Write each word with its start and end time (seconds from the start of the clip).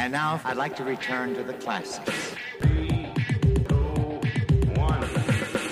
And 0.00 0.14
now 0.14 0.40
I'd 0.46 0.56
like 0.56 0.76
to 0.76 0.84
return 0.84 1.34
to 1.34 1.42
the 1.42 1.52
classics. 1.52 2.34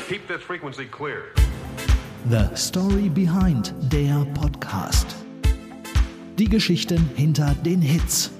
Keep 0.06 0.28
this 0.28 0.42
frequency 0.42 0.84
clear. 0.84 1.32
The 2.26 2.54
Story 2.54 3.08
Behind 3.08 3.72
der 3.90 4.26
Podcast. 4.34 5.16
Die 6.38 6.44
Geschichten 6.44 7.08
hinter 7.16 7.54
den 7.64 7.80
Hits. 7.80 8.30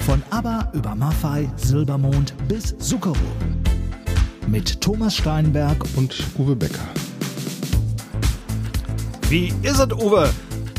Von 0.00 0.22
ABBA 0.28 0.70
über 0.74 0.94
Maffei, 0.94 1.48
Silbermond 1.56 2.34
bis 2.46 2.76
Zuckerrohr. 2.76 3.16
Mit 4.48 4.82
Thomas 4.82 5.16
Steinberg 5.16 5.82
und 5.96 6.14
Uwe 6.38 6.54
Becker. 6.54 6.86
Wie 9.30 9.54
ist 9.62 9.78
es, 9.78 9.92
Uwe? 9.94 10.30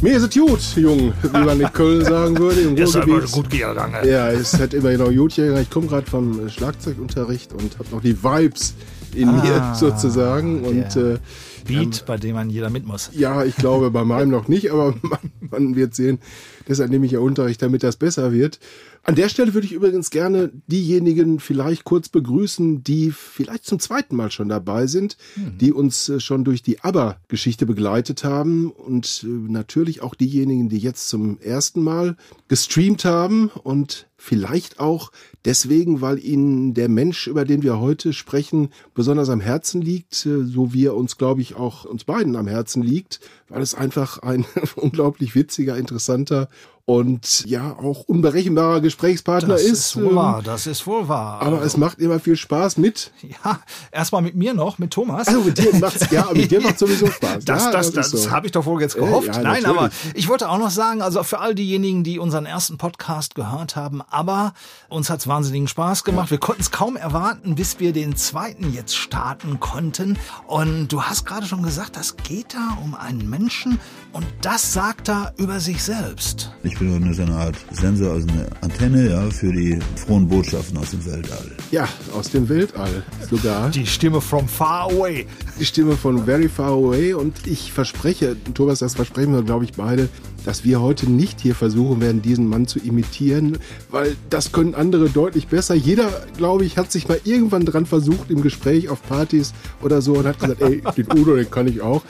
Mir 0.02 0.18
ist 0.18 0.23
es 0.23 0.29
gut, 0.29 0.59
Jung, 0.75 1.11
wie 1.23 1.27
man 1.32 1.59
in 1.59 1.73
Köln 1.73 2.05
sagen 2.05 2.38
würde. 2.38 2.61
Im 2.61 2.77
Ist 2.77 2.96
aber 2.96 3.21
gut 3.21 3.50
gegangen. 3.50 3.96
Ja, 4.07 4.29
es 4.29 4.54
hat 4.59 4.75
immer 4.75 4.93
noch 4.93 5.11
gut 5.11 5.36
gegangen. 5.36 5.64
Ich 5.64 5.70
komme 5.71 5.87
gerade 5.87 6.10
vom 6.10 6.47
Schlagzeugunterricht 6.50 7.51
und 7.54 7.79
habe 7.79 7.89
noch 7.92 8.01
die 8.01 8.15
Vibes 8.15 8.75
in 9.15 9.32
mir 9.32 9.73
sozusagen. 9.79 10.64
Und 10.64 10.96
der 10.96 11.14
äh, 11.14 11.18
Beat, 11.66 12.06
bei 12.06 12.18
dem 12.18 12.36
man 12.36 12.50
jeder 12.50 12.70
mit 12.70 12.86
muss. 12.86 13.10
ja, 13.14 13.43
ich 13.43 13.56
glaube 13.56 13.92
bei 13.92 14.04
meinem 14.04 14.29
noch 14.29 14.48
nicht, 14.48 14.71
aber 14.71 14.96
man, 15.02 15.20
man 15.39 15.75
wird 15.75 15.96
sehen. 15.96 16.20
Deshalb 16.68 16.89
nehme 16.89 17.06
ich 17.06 17.14
ja 17.14 17.20
Unterricht, 17.20 17.61
damit 17.61 17.84
das 17.84 17.96
besser 17.96 18.32
wird. 18.32 18.60
An 19.04 19.15
der 19.15 19.29
Stelle 19.29 19.54
würde 19.54 19.65
ich 19.65 19.71
übrigens 19.71 20.10
gerne 20.10 20.51
diejenigen 20.68 21.39
vielleicht 21.39 21.86
kurz 21.86 22.10
begrüßen, 22.10 22.84
die 22.84 23.12
vielleicht 23.12 23.64
zum 23.64 23.79
zweiten 23.79 24.18
Mal 24.18 24.32
schon 24.32 24.50
dabei 24.50 24.86
sind, 24.86 25.15
die 25.38 25.71
uns 25.71 26.10
äh, 26.10 26.20
schon 26.20 26.43
durch 26.43 26.62
die 26.62 26.82
ABBA-Geschichte 26.82 27.65
begleitet 27.65 28.26
haben 28.26 28.70
und 28.70 29.24
äh, 29.24 29.28
natürlich 29.50 30.01
auch 30.01 30.14
diejenigen, 30.14 30.68
die 30.68 30.79
jetzt 30.79 31.07
zum 31.07 31.39
ersten 31.39 31.84
Mal 31.84 32.17
gestreamt 32.50 33.06
haben 33.06 33.48
und 33.48 34.08
vielleicht 34.17 34.81
auch 34.81 35.12
deswegen, 35.45 36.02
weil 36.02 36.20
ihnen 36.20 36.73
der 36.73 36.89
Mensch, 36.89 37.28
über 37.28 37.45
den 37.45 37.64
wir 37.64 37.80
heute 37.80 38.12
sprechen, 38.12 38.70
besonders 38.94 39.30
am 39.30 39.40
Herzen 39.40 39.81
liegt, 39.81 40.26
äh, 40.26 40.44
so 40.44 40.74
wie 40.74 40.86
er 40.86 40.96
uns, 40.96 41.18
glaube 41.18 41.42
ich, 41.42 41.47
auch 41.56 41.86
uns 41.86 42.03
beiden 42.03 42.36
am 42.36 42.48
Herzen 42.48 42.81
liegt, 42.81 43.20
weil 43.50 43.62
es 43.62 43.76
einfach 43.76 44.20
ein 44.20 44.45
unglaublich 44.76 45.36
witziger, 45.36 45.78
interessanter 45.78 46.50
und 46.90 47.44
ja 47.46 47.76
auch 47.78 48.06
unberechenbarer 48.08 48.80
Gesprächspartner 48.80 49.56
Das 49.56 49.64
ist. 49.64 49.72
ist 49.72 49.96
wohl 49.98 50.06
ähm, 50.12 50.16
wahr, 50.16 50.42
das 50.42 50.68
ist 50.68 50.88
wohl 50.88 51.10
wahr. 51.10 51.42
Aber 51.42 51.62
es 51.62 51.76
macht 51.76 52.00
immer 52.00 52.18
viel 52.22 52.38
Spaß 52.38 52.78
mit. 52.78 53.12
ja, 53.22 53.60
erstmal 53.92 54.22
mit 54.22 54.36
mir 54.36 54.54
noch, 54.54 54.78
mit 54.78 54.92
Thomas. 54.92 55.28
Also 55.28 55.42
mit 55.42 55.58
dir 55.58 55.76
macht's, 55.76 56.10
ja, 56.12 56.30
mit 56.34 56.50
dir 56.50 56.62
macht 56.62 56.80
sowieso 56.80 57.08
Spaß. 57.12 57.44
Das, 57.44 57.66
ja, 57.66 57.72
das, 57.72 57.88
ist 57.88 57.98
das, 57.98 58.12
so. 58.12 58.32
habe 58.32 58.46
ich 58.46 58.54
doch 58.54 58.66
wohl 58.66 58.80
jetzt 58.82 58.96
Äh, 58.96 59.00
gehofft. 59.02 59.28
ja, 59.28 59.34
Nein, 59.42 59.64
natürlich. 59.64 59.68
aber 59.68 59.90
ich 60.14 60.30
wollte 60.30 60.48
auch 60.50 60.60
noch 60.60 60.70
sagen, 60.70 61.02
also 61.02 61.22
für 61.24 61.40
all 61.40 61.56
diejenigen, 61.56 62.06
die 62.06 62.20
unseren 62.20 62.46
ersten 62.46 62.78
Podcast 62.78 63.36
gehört 63.36 63.76
haben, 63.76 64.02
aber 64.10 64.54
uns 64.88 65.10
hat's 65.10 65.28
wahnsinnigen 65.28 65.68
Spaß 65.68 66.06
gemacht. 66.06 66.32
Wir 66.32 66.38
konnten 66.38 66.62
es 66.62 66.72
kaum 66.72 66.96
erwarten, 66.96 67.56
bis 67.56 67.82
wir 67.82 67.92
den 67.92 68.16
zweiten 68.16 68.72
jetzt 68.74 68.96
starten 68.96 69.60
konnten. 69.60 70.18
Und 70.48 70.88
du 70.94 71.02
hast 71.04 71.26
gerade 71.26 71.46
schon 71.48 71.64
gesagt, 71.64 71.98
das 71.98 72.16
geht 72.16 72.54
da 72.54 72.78
um 72.82 72.96
einen 72.96 73.30
Menschen 73.30 73.78
und 74.14 74.26
das 74.42 74.72
sagt 74.72 75.10
er 75.10 75.34
über 75.36 75.60
sich 75.60 75.84
selbst. 75.84 76.54
Ich 76.64 76.77
bin 76.80 77.00
nur 77.00 77.14
so 77.14 77.23
eine 77.23 77.36
Art 77.36 77.56
Sensor, 77.72 78.14
also 78.14 78.28
eine 78.28 78.47
Antenne, 78.61 79.09
ja, 79.09 79.30
für 79.30 79.52
die 79.52 79.80
frohen 79.95 80.28
Botschaften 80.28 80.78
aus 80.78 80.92
dem 80.92 81.06
Weltall. 81.06 81.52
Ja, 81.72 81.88
aus 82.14 82.30
dem 82.30 82.47
Weltall 82.50 83.03
sogar. 83.30 83.69
Die 83.69 83.86
Stimme 83.86 84.22
from 84.22 84.47
far 84.47 84.92
away. 84.92 85.25
die 85.59 85.66
Stimme 85.66 85.95
von 85.95 86.25
Very 86.25 86.50
Far 86.50 86.72
Away 86.72 87.14
und 87.14 87.47
ich 87.47 87.72
verspreche, 87.73 88.36
Thomas, 88.53 88.80
das 88.80 88.95
versprechen 88.95 89.34
wir, 89.34 89.44
glaube 89.44 89.66
ich, 89.66 89.73
beide, 89.73 90.09
dass 90.48 90.64
wir 90.64 90.80
heute 90.80 91.12
nicht 91.12 91.42
hier 91.42 91.56
versuchen 91.56 92.00
werden, 92.00 92.22
diesen 92.22 92.48
Mann 92.48 92.67
zu 92.67 92.80
imitieren, 92.80 93.58
weil 93.92 94.16
das 94.30 94.53
können 94.53 94.76
andere 94.76 95.09
deutlich 95.09 95.48
besser. 95.48 95.76
Jeder, 95.76 96.09
glaube 96.38 96.64
ich, 96.64 96.78
hat 96.78 96.90
sich 96.90 97.09
mal 97.09 97.20
irgendwann 97.26 97.66
dran 97.66 97.86
versucht 97.86 98.31
im 98.31 98.42
Gespräch 98.42 98.88
auf 98.88 99.03
Partys 99.03 99.53
oder 99.81 100.02
so 100.02 100.14
und 100.14 100.25
hat 100.25 100.40
gesagt, 100.40 100.62
ey, 100.62 100.81
den 100.95 101.20
Udo, 101.20 101.36
den 101.36 101.52
kann 101.52 101.68
ich 101.68 101.81
auch. 101.81 102.02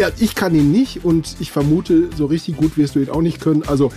Ja, 0.00 0.08
ich 0.18 0.34
kann 0.34 0.56
ihn 0.56 0.72
nicht 0.72 1.04
und 1.04 1.36
ich 1.38 1.52
vermute, 1.52 2.08
so 2.16 2.26
richtig 2.26 2.56
gut 2.56 2.76
wirst 2.76 2.96
du 2.96 2.98
ihn 2.98 3.08
auch 3.08 3.22
nicht 3.22 3.40
können. 3.40 3.62
Also 3.62 3.92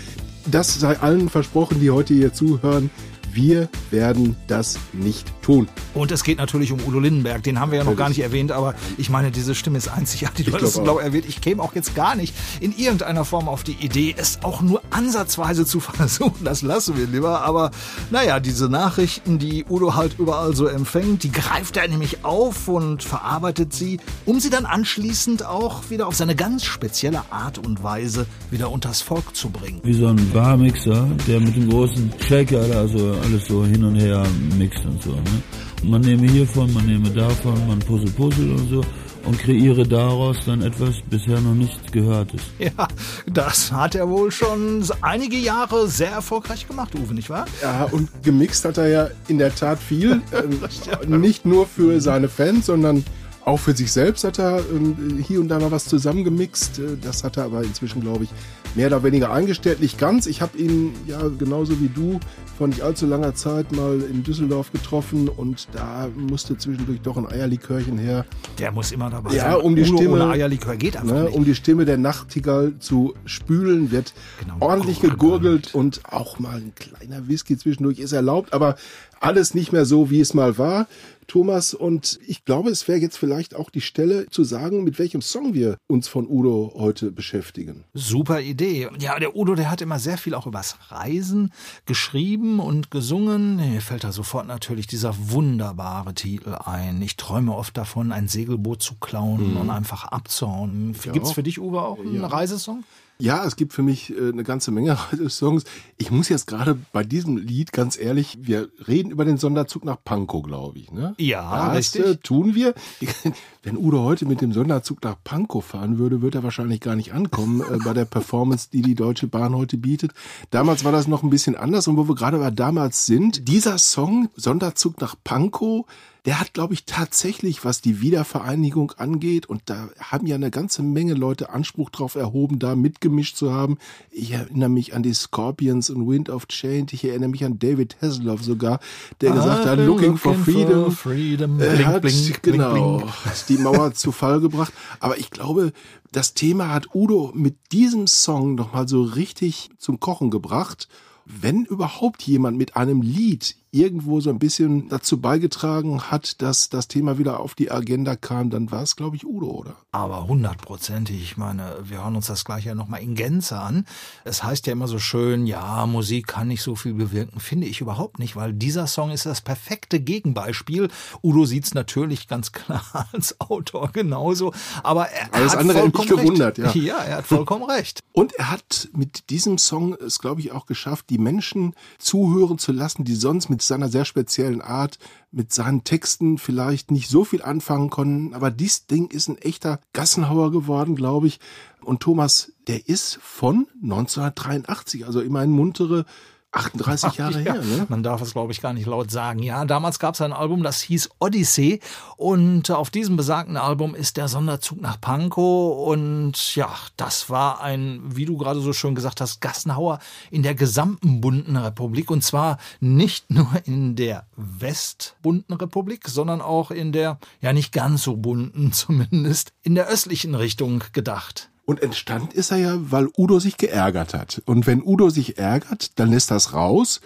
das 0.45 0.79
sei 0.79 0.99
allen 0.99 1.27
versprochen, 1.27 1.79
die 1.79 1.89
heute 1.89 2.13
hier 2.13 2.31
zuhören. 2.31 2.91
Wir 3.33 3.69
werden 3.91 4.35
das 4.47 4.79
nicht 4.93 5.31
tun. 5.41 5.67
Und 5.93 6.11
es 6.11 6.23
geht 6.23 6.37
natürlich 6.37 6.71
um 6.71 6.79
Udo 6.85 6.99
Lindenberg, 6.99 7.43
den 7.43 7.59
haben 7.59 7.71
wir 7.71 7.79
ja 7.79 7.83
noch 7.83 7.95
gar 7.95 8.09
nicht 8.09 8.19
erwähnt, 8.19 8.51
aber 8.51 8.75
ich 8.97 9.09
meine, 9.09 9.31
diese 9.31 9.55
Stimme 9.55 9.77
ist 9.77 9.87
einzigartig. 9.87 10.45
Du 10.45 10.49
Ich 10.49 10.55
hattest 10.55 10.69
es 10.69 10.73
glaub 10.75 10.97
glaube 10.97 11.03
erwähnt, 11.03 11.25
ich 11.27 11.41
käme 11.41 11.61
auch 11.61 11.75
jetzt 11.75 11.95
gar 11.95 12.15
nicht 12.15 12.33
in 12.59 12.75
irgendeiner 12.77 13.25
Form 13.25 13.47
auf 13.47 13.63
die 13.63 13.73
Idee, 13.73 14.15
es 14.17 14.39
auch 14.43 14.61
nur 14.61 14.81
ansatzweise 14.91 15.65
zu 15.65 15.79
versuchen. 15.79 16.43
Das 16.43 16.61
lassen 16.61 16.97
wir 16.97 17.07
lieber. 17.07 17.41
Aber 17.41 17.71
naja, 18.11 18.39
diese 18.39 18.69
Nachrichten, 18.69 19.39
die 19.39 19.65
Udo 19.69 19.95
halt 19.95 20.17
überall 20.19 20.55
so 20.55 20.67
empfängt, 20.67 21.23
die 21.23 21.31
greift 21.31 21.77
er 21.77 21.87
nämlich 21.87 22.23
auf 22.23 22.67
und 22.67 23.03
verarbeitet 23.03 23.73
sie, 23.73 23.99
um 24.25 24.39
sie 24.39 24.49
dann 24.49 24.65
anschließend 24.65 25.45
auch 25.45 25.89
wieder 25.89 26.07
auf 26.07 26.15
seine 26.15 26.35
ganz 26.35 26.63
spezielle 26.65 27.21
Art 27.31 27.57
und 27.57 27.83
Weise 27.83 28.25
wieder 28.51 28.71
unters 28.71 29.01
Volk 29.01 29.35
zu 29.35 29.49
bringen. 29.49 29.79
Wie 29.83 29.93
so 29.93 30.07
ein 30.07 30.29
Barmixer, 30.31 31.07
der 31.27 31.39
mit 31.39 31.55
dem 31.55 31.69
großen 31.69 32.11
Shaker 32.27 32.67
da 32.67 32.87
so 32.87 33.13
alles 33.29 33.47
so 33.47 33.65
hin 33.65 33.83
und 33.83 33.95
her 33.95 34.23
mixt 34.57 34.83
und 34.85 35.01
so. 35.01 35.11
Ne? 35.11 35.43
Und 35.83 35.89
man 35.91 36.01
nehme 36.01 36.27
hiervon, 36.27 36.73
man 36.73 36.85
nehme 36.85 37.09
davon, 37.09 37.67
man 37.67 37.79
puzzle 37.79 38.09
puzzle 38.11 38.51
und 38.51 38.69
so 38.69 38.81
und 39.25 39.37
kreiere 39.37 39.87
daraus 39.87 40.37
dann 40.45 40.61
etwas 40.61 40.95
bisher 41.09 41.39
noch 41.41 41.53
nicht 41.53 41.91
Gehörtes. 41.91 42.41
Ja, 42.57 42.87
das 43.31 43.71
hat 43.71 43.95
er 43.95 44.09
wohl 44.09 44.31
schon 44.31 44.83
einige 45.01 45.37
Jahre 45.37 45.87
sehr 45.87 46.11
erfolgreich 46.11 46.67
gemacht, 46.67 46.93
Uwe, 46.95 47.13
nicht 47.13 47.29
wahr? 47.29 47.45
Ja, 47.61 47.85
und 47.91 48.09
gemixt 48.23 48.65
hat 48.65 48.77
er 48.77 48.87
ja 48.87 49.09
in 49.27 49.37
der 49.37 49.53
Tat 49.53 49.79
viel. 49.79 50.21
Ähm, 50.31 51.21
nicht 51.21 51.45
nur 51.45 51.65
für 51.65 51.99
seine 51.99 52.29
Fans, 52.29 52.67
sondern 52.67 53.03
auch 53.49 53.59
für 53.59 53.75
sich 53.75 53.91
selbst 53.91 54.23
hat 54.23 54.39
er 54.39 54.59
ähm, 54.71 55.21
hier 55.27 55.39
und 55.41 55.47
da 55.49 55.59
mal 55.59 55.71
was 55.71 55.85
zusammengemixt. 55.85 56.79
Äh, 56.79 56.97
Das 57.01 57.23
hat 57.23 57.37
er 57.37 57.45
aber 57.45 57.63
inzwischen, 57.63 58.01
glaube 58.01 58.23
ich, 58.25 58.29
mehr 58.75 58.87
oder 58.87 59.03
weniger 59.03 59.31
eingestellt. 59.33 59.81
Nicht 59.81 59.97
ganz. 59.97 60.27
Ich 60.27 60.41
habe 60.41 60.57
ihn 60.57 60.93
ja 61.07 61.19
genauso 61.37 61.79
wie 61.81 61.89
du 61.89 62.19
vor 62.57 62.67
nicht 62.67 62.81
allzu 62.81 63.07
langer 63.07 63.33
Zeit 63.35 63.71
mal 63.71 63.99
in 64.01 64.21
Düsseldorf 64.23 64.71
getroffen 64.71 65.29
und 65.29 65.67
da 65.71 66.07
musste 66.15 66.57
zwischendurch 66.57 66.99
doch 67.01 67.17
ein 67.17 67.25
Eierlikörchen 67.25 67.97
her. 67.97 68.25
Der 68.59 68.71
muss 68.71 68.91
immer 68.91 69.09
dabei 69.09 69.33
Ja, 69.33 69.53
sein. 69.53 69.61
um 69.61 69.75
die 69.75 69.83
Udo 69.83 69.97
Stimme- 69.97 70.13
ohne 70.23 70.27
Eierlikör 70.31 70.75
geht 70.75 70.97
einfach 70.97 71.13
Ne, 71.15 71.23
nicht. 71.23 71.35
um 71.35 71.45
die 71.45 71.55
Stimme 71.55 71.85
der 71.85 71.97
Nachtigall 71.97 72.73
zu 72.79 73.13
spülen, 73.25 73.91
wird 73.91 74.13
Genau, 74.41 74.57
ordentlich 74.59 74.99
gurgelt. 74.99 75.19
gegurgelt 75.19 75.75
und 75.75 76.01
auch 76.11 76.37
mal 76.39 76.57
ein 76.57 76.73
kleiner 76.75 77.27
Whisky 77.27 77.57
zwischendurch 77.57 77.97
ist 77.99 78.11
erlaubt, 78.11 78.53
aber 78.53 78.75
alles 79.19 79.53
nicht 79.53 79.71
mehr 79.71 79.85
so, 79.85 80.09
wie 80.09 80.19
es 80.19 80.33
mal 80.33 80.57
war. 80.57 80.87
Thomas, 81.29 81.75
und 81.75 82.19
ich 82.25 82.43
glaube, 82.43 82.71
es 82.71 82.87
wäre 82.87 82.97
jetzt 82.97 83.17
vielleicht 83.17 83.55
auch 83.55 83.69
die 83.69 83.81
Stelle 83.81 84.25
zu 84.29 84.43
sagen, 84.43 84.83
mit 84.83 84.97
welchem 84.97 85.21
Song 85.21 85.53
wir 85.53 85.77
uns 85.87 86.07
von 86.07 86.27
Udo 86.27 86.73
heute 86.75 87.11
beschäftigen. 87.11 87.83
Super 87.93 88.41
Idee. 88.41 88.89
Ja, 88.99 89.19
der 89.19 89.35
Udo, 89.35 89.53
der 89.53 89.69
hat 89.69 89.81
immer 89.81 89.99
sehr 89.99 90.17
viel 90.17 90.33
auch 90.33 90.47
übers 90.47 90.77
Reisen 90.89 91.53
geschrieben 91.85 92.59
und 92.59 92.89
gesungen. 92.89 93.57
Mir 93.57 93.81
fällt 93.81 94.03
da 94.03 94.11
sofort 94.11 94.47
natürlich 94.47 94.87
dieser 94.87 95.13
wunderbare 95.31 96.15
Titel 96.15 96.55
ein. 96.65 96.99
Ich 97.03 97.15
träume 97.15 97.55
oft 97.55 97.77
davon, 97.77 98.11
ein 98.11 98.27
Segelboot 98.27 98.81
zu 98.81 98.95
klauen 98.95 99.55
und 99.55 99.69
einfach 99.69 100.05
abzuhauen. 100.05 100.95
Gibt's 101.13 101.33
für 101.33 101.43
dich, 101.43 101.59
Uwe, 101.59 101.81
auch 101.83 101.99
einen 101.99 102.25
Reisesong? 102.25 102.83
Ja, 103.21 103.43
es 103.45 103.57
gibt 103.57 103.73
für 103.73 103.83
mich 103.83 104.15
äh, 104.15 104.29
eine 104.29 104.43
ganze 104.43 104.71
Menge 104.71 104.97
Songs. 105.27 105.65
Ich 105.97 106.09
muss 106.09 106.29
jetzt 106.29 106.47
gerade 106.47 106.77
bei 106.93 107.03
diesem 107.03 107.35
Lied, 107.35 107.73
ganz 107.73 107.99
ehrlich, 107.99 108.37
wir 108.41 108.69
reden 108.87 109.11
über 109.11 109.25
den 109.25 109.37
Sonderzug 109.37 109.83
nach 109.83 109.97
Pankow, 110.01 110.41
glaube 110.41 110.79
ich. 110.79 110.89
Ne? 110.91 111.15
Ja, 111.17 111.67
das, 111.67 111.95
richtig. 111.95 112.23
Tun 112.23 112.55
wir. 112.55 112.73
Wenn 113.63 113.75
Udo 113.75 114.03
heute 114.03 114.25
mit 114.25 114.39
dem 114.39 114.53
Sonderzug 114.53 115.03
nach 115.03 115.17
Pankow 115.21 115.63
fahren 115.63 115.97
würde, 115.97 116.21
würde 116.21 116.39
er 116.39 116.43
wahrscheinlich 116.43 116.79
gar 116.79 116.95
nicht 116.95 117.13
ankommen 117.13 117.61
äh, 117.61 117.77
bei 117.83 117.93
der 117.93 118.05
Performance, 118.05 118.69
die 118.71 118.81
die 118.81 118.95
Deutsche 118.95 119.27
Bahn 119.27 119.53
heute 119.53 119.75
bietet. 119.75 120.13
Damals 120.49 120.85
war 120.85 120.93
das 120.93 121.07
noch 121.07 121.21
ein 121.21 121.29
bisschen 121.29 121.57
anders 121.57 121.89
und 121.89 121.97
wo 121.97 122.07
wir 122.07 122.15
gerade 122.15 122.37
bei 122.37 122.51
damals 122.51 123.05
sind, 123.05 123.49
dieser 123.49 123.77
Song 123.79 124.29
Sonderzug 124.37 125.01
nach 125.01 125.15
Pankow, 125.25 125.85
der 126.25 126.39
hat, 126.39 126.53
glaube 126.53 126.73
ich, 126.73 126.85
tatsächlich, 126.85 127.63
was 127.63 127.81
die 127.81 128.01
Wiedervereinigung 128.01 128.91
angeht, 128.97 129.45
und 129.45 129.61
da 129.65 129.89
haben 129.99 130.27
ja 130.27 130.35
eine 130.35 130.51
ganze 130.51 130.83
Menge 130.83 131.13
Leute 131.13 131.51
Anspruch 131.51 131.89
drauf 131.89 132.15
erhoben, 132.15 132.59
da 132.59 132.75
mitgemischt 132.75 133.37
zu 133.37 133.53
haben. 133.53 133.77
Ich 134.11 134.31
erinnere 134.31 134.69
mich 134.69 134.93
an 134.93 135.03
die 135.03 135.13
Scorpions 135.13 135.89
und 135.89 136.07
Wind 136.07 136.29
of 136.29 136.47
Change. 136.47 136.93
Ich 136.93 137.05
erinnere 137.05 137.29
mich 137.29 137.45
an 137.45 137.57
David 137.57 137.97
Hasselhoff 138.01 138.43
sogar, 138.43 138.79
der 139.21 139.31
gesagt 139.31 139.65
hat, 139.65 139.79
looking 139.79 140.17
for 140.17 140.35
freedom. 140.35 140.91
freedom. 140.91 141.59
Er 141.59 141.85
hat, 141.85 142.01
blink, 142.01 142.43
genau, 142.43 142.97
blink, 142.97 143.11
die 143.47 143.57
Mauer 143.57 143.93
zu 143.93 144.11
Fall 144.11 144.41
gebracht. 144.41 144.73
Aber 144.99 145.17
ich 145.17 145.31
glaube, 145.31 145.71
das 146.11 146.33
Thema 146.33 146.73
hat 146.73 146.93
Udo 146.93 147.31
mit 147.33 147.55
diesem 147.71 148.07
Song 148.07 148.55
nochmal 148.55 148.87
so 148.87 149.03
richtig 149.03 149.69
zum 149.77 149.99
Kochen 149.99 150.31
gebracht. 150.31 150.87
wenn 151.29 151.63
überhaupt 151.63 152.23
jemand 152.23 152.57
mit 152.57 152.75
einem 152.75 153.03
Lied 153.03 153.55
irgendwo 153.71 154.19
so 154.21 154.29
ein 154.29 154.39
bisschen 154.39 154.89
dazu 154.89 155.19
beigetragen 155.21 156.01
hat, 156.11 156.41
dass 156.41 156.69
das 156.69 156.87
Thema 156.87 157.17
wieder 157.17 157.39
auf 157.39 157.55
die 157.55 157.71
Agenda 157.71 158.15
kam, 158.15 158.49
dann 158.49 158.71
war 158.71 158.81
es, 158.83 158.95
glaube 158.95 159.15
ich, 159.15 159.25
Udo, 159.25 159.47
oder? 159.47 159.75
Aber 159.91 160.27
hundertprozentig. 160.27 161.21
Ich 161.21 161.37
meine, 161.37 161.77
wir 161.83 162.03
hören 162.03 162.15
uns 162.15 162.27
das 162.27 162.45
gleich 162.45 162.65
ja 162.65 162.75
nochmal 162.75 163.01
in 163.01 163.15
Gänze 163.15 163.59
an. 163.59 163.85
Es 164.23 164.43
heißt 164.43 164.67
ja 164.67 164.73
immer 164.73 164.87
so 164.87 164.99
schön, 164.99 165.45
ja, 165.45 165.85
Musik 165.85 166.27
kann 166.27 166.47
nicht 166.47 166.61
so 166.61 166.75
viel 166.75 166.93
bewirken. 166.93 167.39
Finde 167.39 167.67
ich 167.67 167.81
überhaupt 167.81 168.19
nicht, 168.19 168.35
weil 168.35 168.53
dieser 168.53 168.87
Song 168.87 169.11
ist 169.11 169.25
das 169.25 169.41
perfekte 169.41 169.99
Gegenbeispiel. 169.99 170.89
Udo 171.23 171.45
sieht's 171.45 171.73
natürlich 171.73 172.27
ganz 172.27 172.51
klar 172.53 173.07
als 173.11 173.39
Autor 173.39 173.91
genauso, 173.91 174.53
aber 174.83 175.07
er 175.09 175.33
Alles 175.33 175.51
hat 175.53 175.59
andere 175.59 175.83
mich 175.83 175.95
vollkommen 175.95 176.21
gewundert, 176.23 176.59
recht. 176.59 176.75
ja. 176.75 176.81
Ja, 176.89 176.97
er 177.03 177.17
hat 177.17 177.27
vollkommen 177.27 177.69
recht. 177.69 177.99
Und 178.13 178.33
er 178.33 178.49
hat 178.49 178.89
mit 178.95 179.29
diesem 179.29 179.57
Song 179.59 179.93
es, 179.93 180.17
glaube 180.17 180.41
ich, 180.41 180.51
auch 180.53 180.65
geschafft, 180.65 181.05
die 181.09 181.19
Menschen 181.19 181.75
zuhören 181.99 182.57
zu 182.57 182.71
lassen, 182.71 183.03
die 183.03 183.13
sonst 183.15 183.49
mit 183.49 183.58
seiner 183.67 183.89
sehr 183.89 184.05
speziellen 184.05 184.61
Art, 184.61 184.97
mit 185.31 185.53
seinen 185.53 185.83
Texten 185.83 186.37
vielleicht 186.37 186.91
nicht 186.91 187.09
so 187.09 187.23
viel 187.23 187.41
anfangen 187.41 187.89
konnten. 187.89 188.33
Aber 188.33 188.51
dies 188.51 188.87
Ding 188.87 189.07
ist 189.07 189.27
ein 189.27 189.37
echter 189.37 189.79
Gassenhauer 189.93 190.51
geworden, 190.51 190.95
glaube 190.95 191.27
ich. 191.27 191.39
Und 191.81 192.01
Thomas, 192.01 192.51
der 192.67 192.87
ist 192.87 193.19
von 193.21 193.67
1983, 193.81 195.05
also 195.05 195.21
immerhin 195.21 195.51
muntere 195.51 196.05
38 196.51 197.13
Jahre 197.17 197.41
Ja, 197.41 197.53
her. 197.53 197.61
Ne? 197.61 197.85
Man 197.89 198.03
darf 198.03 198.21
es, 198.21 198.33
glaube 198.33 198.51
ich, 198.51 198.61
gar 198.61 198.73
nicht 198.73 198.87
laut 198.87 199.11
sagen. 199.11 199.41
Ja, 199.41 199.65
damals 199.65 199.99
gab 199.99 200.15
es 200.15 200.21
ein 200.21 200.33
Album, 200.33 200.63
das 200.63 200.81
hieß 200.81 201.09
Odyssey. 201.19 201.79
Und 202.17 202.71
auf 202.71 202.89
diesem 202.89 203.17
besagten 203.17 203.57
Album 203.57 203.95
ist 203.95 204.17
der 204.17 204.27
Sonderzug 204.27 204.81
nach 204.81 204.99
Pankow. 204.99 205.87
Und 205.87 206.55
ja, 206.55 206.69
das 206.97 207.29
war 207.29 207.61
ein, 207.61 208.01
wie 208.03 208.25
du 208.25 208.37
gerade 208.37 208.61
so 208.61 208.73
schön 208.73 208.95
gesagt 208.95 209.21
hast, 209.21 209.41
Gassenhauer 209.41 209.99
in 210.31 210.43
der 210.43 210.55
gesamten 210.55 211.21
bunten 211.21 211.55
Republik. 211.55 212.09
Und 212.09 212.23
zwar 212.23 212.57
nicht 212.79 213.29
nur 213.29 213.49
in 213.65 213.95
der 213.95 214.25
westbunten 214.35 215.55
Republik, 215.55 216.07
sondern 216.07 216.41
auch 216.41 216.71
in 216.71 216.91
der, 216.91 217.19
ja 217.41 217.53
nicht 217.53 217.71
ganz 217.71 218.03
so 218.03 218.17
bunten 218.17 218.71
zumindest, 218.73 219.53
in 219.61 219.75
der 219.75 219.87
östlichen 219.87 220.35
Richtung 220.35 220.83
gedacht. 220.93 221.49
Und 221.69 221.83
entstand 221.83 222.33
ist 222.33 222.49
er 222.49 222.57
ja, 222.57 222.77
weil 222.79 223.09
Udo 223.15 223.39
sich 223.39 223.55
geärgert 223.55 224.15
hat. 224.15 224.41
Und 224.47 224.65
wenn 224.65 224.81
Udo 224.81 225.11
sich 225.11 225.37
ärgert, 225.37 225.99
dann 225.99 226.09
lässt 226.09 226.31
das 226.31 226.55
raus. 226.55 226.99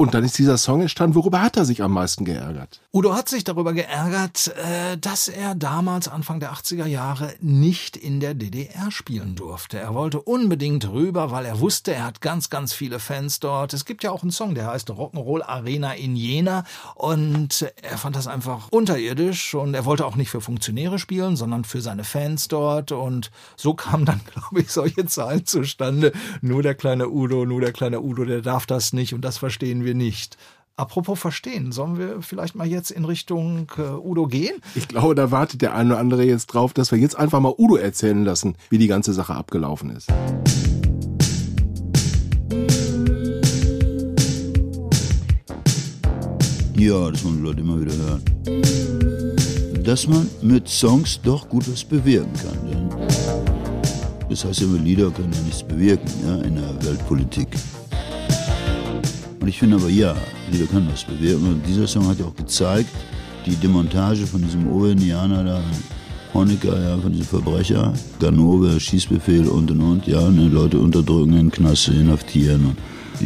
Und 0.00 0.14
dann 0.14 0.24
ist 0.24 0.38
dieser 0.38 0.56
Song 0.56 0.80
entstanden. 0.80 1.14
Worüber 1.14 1.42
hat 1.42 1.58
er 1.58 1.66
sich 1.66 1.82
am 1.82 1.92
meisten 1.92 2.24
geärgert? 2.24 2.80
Udo 2.90 3.14
hat 3.14 3.28
sich 3.28 3.44
darüber 3.44 3.74
geärgert, 3.74 4.48
äh, 4.56 4.96
dass 4.96 5.28
er 5.28 5.54
damals 5.54 6.08
Anfang 6.08 6.40
der 6.40 6.54
80er 6.54 6.86
Jahre 6.86 7.34
nicht 7.40 7.98
in 7.98 8.18
der 8.18 8.32
DDR 8.32 8.90
spielen 8.90 9.34
durfte. 9.34 9.78
Er 9.78 9.92
wollte 9.92 10.22
unbedingt 10.22 10.88
rüber, 10.88 11.30
weil 11.32 11.44
er 11.44 11.60
wusste, 11.60 11.92
er 11.92 12.06
hat 12.06 12.22
ganz, 12.22 12.48
ganz 12.48 12.72
viele 12.72 12.98
Fans 12.98 13.40
dort. 13.40 13.74
Es 13.74 13.84
gibt 13.84 14.02
ja 14.02 14.10
auch 14.10 14.22
einen 14.22 14.30
Song, 14.30 14.54
der 14.54 14.68
heißt 14.68 14.88
Rock'n'Roll 14.88 15.42
Arena 15.42 15.92
in 15.92 16.16
Jena 16.16 16.64
und 16.94 17.70
er 17.82 17.98
fand 17.98 18.16
das 18.16 18.26
einfach 18.26 18.68
unterirdisch 18.70 19.54
und 19.54 19.74
er 19.74 19.84
wollte 19.84 20.06
auch 20.06 20.16
nicht 20.16 20.30
für 20.30 20.40
Funktionäre 20.40 20.98
spielen, 20.98 21.36
sondern 21.36 21.62
für 21.64 21.82
seine 21.82 22.04
Fans 22.04 22.48
dort 22.48 22.90
und 22.90 23.30
so 23.54 23.74
kamen 23.74 24.06
dann, 24.06 24.22
glaube 24.32 24.62
ich, 24.62 24.70
solche 24.70 25.04
Zahlen 25.04 25.44
zustande. 25.44 26.12
Nur 26.40 26.62
der 26.62 26.74
kleine 26.74 27.10
Udo, 27.10 27.44
nur 27.44 27.60
der 27.60 27.72
kleine 27.72 28.00
Udo, 28.00 28.24
der 28.24 28.40
darf 28.40 28.64
das 28.64 28.94
nicht 28.94 29.12
und 29.12 29.20
das 29.20 29.36
verstehen 29.36 29.84
wir 29.84 29.89
nicht. 29.94 30.36
Apropos 30.76 31.20
verstehen, 31.20 31.72
sollen 31.72 31.98
wir 31.98 32.22
vielleicht 32.22 32.54
mal 32.54 32.66
jetzt 32.66 32.90
in 32.90 33.04
Richtung 33.04 33.70
äh, 33.76 33.82
Udo 33.82 34.26
gehen? 34.26 34.62
Ich 34.74 34.88
glaube, 34.88 35.14
da 35.14 35.30
wartet 35.30 35.60
der 35.60 35.74
eine 35.74 35.90
oder 35.90 36.00
andere 36.00 36.24
jetzt 36.24 36.46
drauf, 36.46 36.72
dass 36.72 36.90
wir 36.90 36.98
jetzt 36.98 37.18
einfach 37.18 37.38
mal 37.38 37.52
Udo 37.58 37.76
erzählen 37.76 38.24
lassen, 38.24 38.56
wie 38.70 38.78
die 38.78 38.86
ganze 38.86 39.12
Sache 39.12 39.34
abgelaufen 39.34 39.90
ist. 39.90 40.08
Ja, 46.78 47.10
das 47.10 47.22
wollen 47.24 47.36
die 47.36 47.42
Leute 47.42 47.60
immer 47.60 47.78
wieder 47.78 47.92
hören. 47.92 48.22
Dass 49.84 50.06
man 50.06 50.26
mit 50.40 50.66
Songs 50.66 51.20
doch 51.22 51.46
gut 51.46 51.70
was 51.70 51.84
bewirken 51.84 52.32
kann. 52.42 52.70
Denn 52.70 52.88
das 54.30 54.46
heißt 54.46 54.60
ja 54.60 54.66
immer, 54.66 54.78
Lieder 54.78 55.10
können 55.10 55.30
ja 55.30 55.40
nichts 55.42 55.62
bewirken 55.62 56.08
ja, 56.24 56.36
in 56.36 56.56
der 56.56 56.86
Weltpolitik. 56.86 57.48
Und 59.40 59.48
ich 59.48 59.58
finde 59.58 59.76
aber, 59.76 59.88
ja, 59.88 60.14
Lieder 60.50 60.66
können 60.66 60.88
was 60.92 61.04
bewirken. 61.04 61.46
Und 61.46 61.66
dieser 61.66 61.86
Song 61.86 62.06
hat 62.08 62.18
ja 62.18 62.26
auch 62.26 62.36
gezeigt, 62.36 62.90
die 63.46 63.56
Demontage 63.56 64.26
von 64.26 64.42
diesem 64.42 64.70
Owe-Indianer 64.70 65.44
da, 65.44 65.62
Honecker, 66.34 66.78
ja, 66.80 66.98
von 66.98 67.10
diesem 67.10 67.26
Verbrecher, 67.26 67.92
Ganove, 68.20 68.78
Schießbefehl 68.78 69.48
und 69.48 69.70
und 69.70 69.80
und, 69.80 70.06
ja, 70.06 70.28
ne, 70.28 70.48
Leute 70.48 70.78
unterdrücken, 70.78 71.32
in 71.32 71.36
den 71.46 71.50
Knast 71.50 71.88
inhaftieren 71.88 72.66
und 72.66 72.76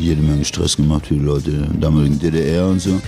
jede 0.01 0.23
Menge 0.23 0.45
Stress 0.45 0.77
gemacht 0.77 1.07
für 1.07 1.15
die 1.15 1.21
Leute 1.21 1.51
in 1.51 1.63
der 1.63 1.81
damaligen 1.81 2.19
DDR 2.19 2.69
und 2.69 2.81
so. 2.81 3.01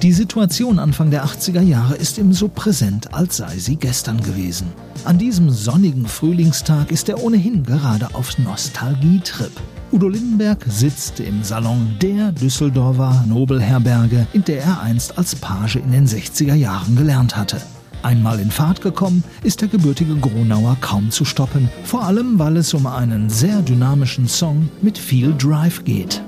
Die 0.00 0.12
Situation 0.12 0.78
Anfang 0.78 1.10
der 1.10 1.24
80er 1.24 1.62
Jahre 1.62 1.96
ist 1.96 2.18
ihm 2.18 2.32
so 2.32 2.48
präsent, 2.48 3.12
als 3.12 3.38
sei 3.38 3.58
sie 3.58 3.76
gestern 3.76 4.22
gewesen. 4.22 4.66
An 5.04 5.18
diesem 5.18 5.50
sonnigen 5.50 6.06
Frühlingstag 6.06 6.90
ist 6.90 7.10
er 7.10 7.22
ohnehin 7.22 7.62
gerade 7.62 8.14
auf 8.14 8.38
Nostalgietrip. 8.38 9.52
Udo 9.92 10.08
Lindenberg 10.08 10.64
sitzt 10.66 11.20
im 11.20 11.44
Salon 11.44 11.96
der 12.00 12.32
Düsseldorfer 12.32 13.22
Nobelherberge, 13.28 14.26
in 14.32 14.42
der 14.44 14.62
er 14.62 14.80
einst 14.80 15.18
als 15.18 15.36
Page 15.36 15.76
in 15.76 15.92
den 15.92 16.06
60er 16.06 16.54
Jahren 16.54 16.96
gelernt 16.96 17.36
hatte. 17.36 17.60
Einmal 18.02 18.40
in 18.40 18.50
Fahrt 18.50 18.80
gekommen, 18.80 19.22
ist 19.42 19.60
der 19.60 19.68
gebürtige 19.68 20.16
Gronauer 20.16 20.78
kaum 20.80 21.10
zu 21.10 21.26
stoppen, 21.26 21.68
vor 21.84 22.04
allem 22.04 22.38
weil 22.38 22.56
es 22.56 22.72
um 22.72 22.86
einen 22.86 23.28
sehr 23.28 23.60
dynamischen 23.60 24.26
Song 24.26 24.70
mit 24.80 24.96
viel 24.96 25.34
Drive 25.36 25.84
geht. 25.84 26.22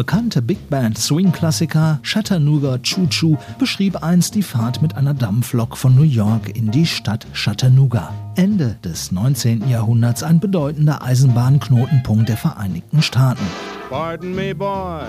Bekannte 0.00 0.40
Big 0.40 0.70
Band 0.70 0.96
Swing-Klassiker 0.96 2.00
Chattanooga 2.02 2.78
Choo 2.78 3.06
Choo 3.10 3.36
beschrieb 3.58 4.02
einst 4.02 4.34
die 4.34 4.42
Fahrt 4.42 4.80
mit 4.80 4.96
einer 4.96 5.12
Dampflok 5.12 5.76
von 5.76 5.94
New 5.94 6.04
York 6.04 6.56
in 6.56 6.70
die 6.70 6.86
Stadt 6.86 7.26
Chattanooga. 7.34 8.10
Ende 8.34 8.78
des 8.82 9.12
19. 9.12 9.68
Jahrhunderts 9.68 10.22
ein 10.22 10.40
bedeutender 10.40 11.02
Eisenbahnknotenpunkt 11.02 12.30
der 12.30 12.38
Vereinigten 12.38 13.02
Staaten. 13.02 13.44
Pardon 13.90 14.34
me, 14.34 14.54
boy, 14.54 15.02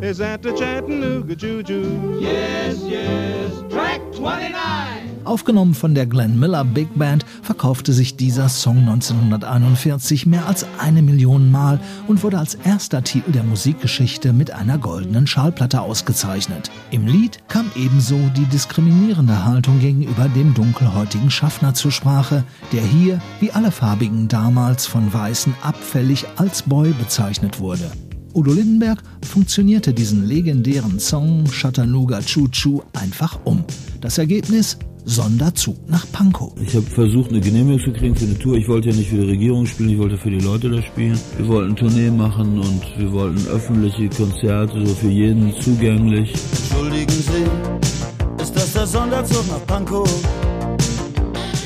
is 0.00 0.16
that 0.16 0.42
the 0.42 0.52
Chattanooga 0.54 1.34
Choo-Choo? 1.34 2.18
Yes, 2.18 2.78
yes, 2.88 3.62
track 3.68 4.00
29. 4.14 5.03
Aufgenommen 5.24 5.72
von 5.72 5.94
der 5.94 6.06
Glenn 6.06 6.38
Miller 6.38 6.64
Big 6.64 6.98
Band 6.98 7.24
verkaufte 7.42 7.94
sich 7.94 8.16
dieser 8.16 8.50
Song 8.50 8.78
1941 8.80 10.26
mehr 10.26 10.46
als 10.46 10.66
eine 10.78 11.00
Million 11.00 11.50
Mal 11.50 11.80
und 12.06 12.22
wurde 12.22 12.38
als 12.38 12.56
erster 12.56 13.02
Titel 13.02 13.32
der 13.32 13.42
Musikgeschichte 13.42 14.34
mit 14.34 14.50
einer 14.50 14.76
goldenen 14.76 15.26
Schallplatte 15.26 15.80
ausgezeichnet. 15.80 16.70
Im 16.90 17.06
Lied 17.06 17.38
kam 17.48 17.70
ebenso 17.74 18.18
die 18.36 18.44
diskriminierende 18.46 19.44
Haltung 19.44 19.80
gegenüber 19.80 20.28
dem 20.28 20.52
dunkelhäutigen 20.52 21.30
Schaffner 21.30 21.72
zur 21.72 21.90
Sprache, 21.90 22.44
der 22.72 22.82
hier, 22.82 23.20
wie 23.40 23.50
alle 23.50 23.70
Farbigen 23.70 24.28
damals, 24.28 24.86
von 24.86 25.12
Weißen 25.12 25.54
abfällig 25.62 26.26
als 26.36 26.62
Boy 26.62 26.92
bezeichnet 26.92 27.60
wurde. 27.60 27.90
Udo 28.34 28.52
Lindenberg 28.52 29.00
funktionierte 29.24 29.94
diesen 29.94 30.26
legendären 30.26 30.98
Song 30.98 31.44
Chattanooga 31.44 32.20
Choo 32.20 32.48
Choo 32.48 32.82
einfach 32.92 33.38
um. 33.44 33.64
Das 34.00 34.18
Ergebnis? 34.18 34.76
Sonderzug 35.04 35.76
nach 35.88 36.06
Pankow. 36.12 36.52
Ich 36.60 36.74
habe 36.74 36.86
versucht, 36.86 37.30
eine 37.30 37.40
Genehmigung 37.40 37.80
zu 37.80 37.92
kriegen 37.92 38.14
für 38.14 38.24
eine 38.24 38.38
Tour. 38.38 38.56
Ich 38.56 38.68
wollte 38.68 38.88
ja 38.88 38.96
nicht 38.96 39.10
für 39.10 39.16
die 39.16 39.30
Regierung 39.30 39.66
spielen, 39.66 39.90
ich 39.90 39.98
wollte 39.98 40.16
für 40.16 40.30
die 40.30 40.40
Leute 40.40 40.70
da 40.70 40.82
spielen. 40.82 41.18
Wir 41.36 41.48
wollten 41.48 41.76
Tournee 41.76 42.10
machen 42.10 42.58
und 42.58 42.82
wir 42.96 43.12
wollten 43.12 43.46
öffentliche 43.48 44.08
Konzerte, 44.08 44.86
so 44.86 44.94
für 44.94 45.08
jeden 45.08 45.52
zugänglich. 45.60 46.32
Entschuldigen 46.32 47.12
Sie, 47.12 48.42
ist 48.42 48.56
das 48.56 48.72
der 48.72 48.86
Sonderzug 48.86 49.46
nach 49.48 49.66
Pankow? 49.66 50.08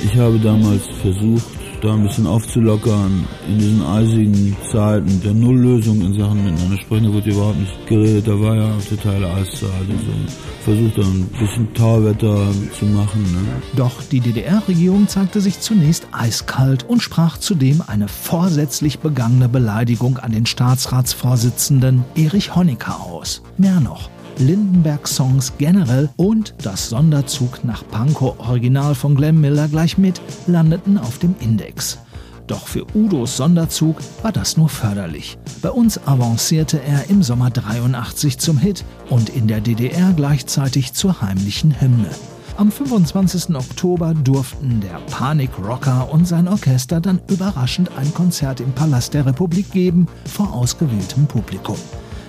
Ich 0.04 0.16
habe 0.16 0.38
damals 0.38 0.82
versucht, 1.00 1.46
da 1.80 1.94
ein 1.94 2.02
bisschen 2.02 2.26
aufzulockern 2.26 3.24
in 3.48 3.58
diesen 3.58 3.82
eisigen 3.82 4.56
Zeiten 4.70 5.20
der 5.22 5.34
Nulllösung 5.34 6.00
in 6.00 6.14
Sachen 6.14 6.44
miteinander 6.44 6.78
sprechen. 6.78 7.04
Da 7.04 7.12
wurde 7.12 7.30
überhaupt 7.30 7.58
nicht 7.58 7.86
geredet, 7.86 8.26
da 8.26 8.40
war 8.40 8.56
ja 8.56 8.70
totale 8.88 9.26
Eiszeit 9.34 9.88
und 9.88 10.00
so. 10.00 10.34
Versucht 10.64 10.98
dann 10.98 11.20
ein 11.22 11.30
bisschen 11.38 11.74
Tauwetter 11.74 12.48
zu 12.78 12.84
machen. 12.86 13.22
Ne? 13.32 13.62
Doch 13.76 14.02
die 14.02 14.20
DDR-Regierung 14.20 15.08
zeigte 15.08 15.40
sich 15.40 15.60
zunächst 15.60 16.08
eiskalt 16.12 16.84
und 16.88 17.02
sprach 17.02 17.38
zudem 17.38 17.82
eine 17.86 18.08
vorsätzlich 18.08 18.98
begangene 18.98 19.48
Beleidigung 19.48 20.18
an 20.18 20.32
den 20.32 20.46
Staatsratsvorsitzenden 20.46 22.04
Erich 22.14 22.54
Honecker 22.54 23.00
aus. 23.00 23.42
Mehr 23.56 23.80
noch. 23.80 24.10
Lindenberg-Songs 24.38 25.52
generell 25.58 26.08
und 26.16 26.54
das 26.62 26.88
Sonderzug 26.88 27.64
nach 27.64 27.86
Pankow 27.88 28.38
Original 28.38 28.94
von 28.94 29.14
Glenn 29.14 29.40
Miller 29.40 29.68
gleich 29.68 29.98
mit 29.98 30.20
landeten 30.46 30.98
auf 30.98 31.18
dem 31.18 31.34
Index. 31.40 31.98
Doch 32.46 32.66
für 32.66 32.86
Udos 32.94 33.36
Sonderzug 33.36 33.98
war 34.22 34.32
das 34.32 34.56
nur 34.56 34.70
förderlich. 34.70 35.38
Bei 35.60 35.70
uns 35.70 35.98
avancierte 36.06 36.80
er 36.82 37.10
im 37.10 37.22
Sommer 37.22 37.50
83 37.50 38.38
zum 38.38 38.56
Hit 38.58 38.84
und 39.10 39.28
in 39.28 39.48
der 39.48 39.60
DDR 39.60 40.12
gleichzeitig 40.14 40.94
zur 40.94 41.20
heimlichen 41.20 41.78
Hymne. 41.80 42.10
Am 42.56 42.72
25. 42.72 43.54
Oktober 43.54 44.14
durften 44.14 44.80
der 44.80 44.98
Panik-Rocker 45.10 46.10
und 46.10 46.26
sein 46.26 46.48
Orchester 46.48 47.00
dann 47.00 47.20
überraschend 47.30 47.90
ein 47.96 48.12
Konzert 48.14 48.60
im 48.60 48.72
Palast 48.72 49.14
der 49.14 49.26
Republik 49.26 49.70
geben, 49.70 50.08
vor 50.24 50.52
ausgewähltem 50.52 51.26
Publikum. 51.26 51.76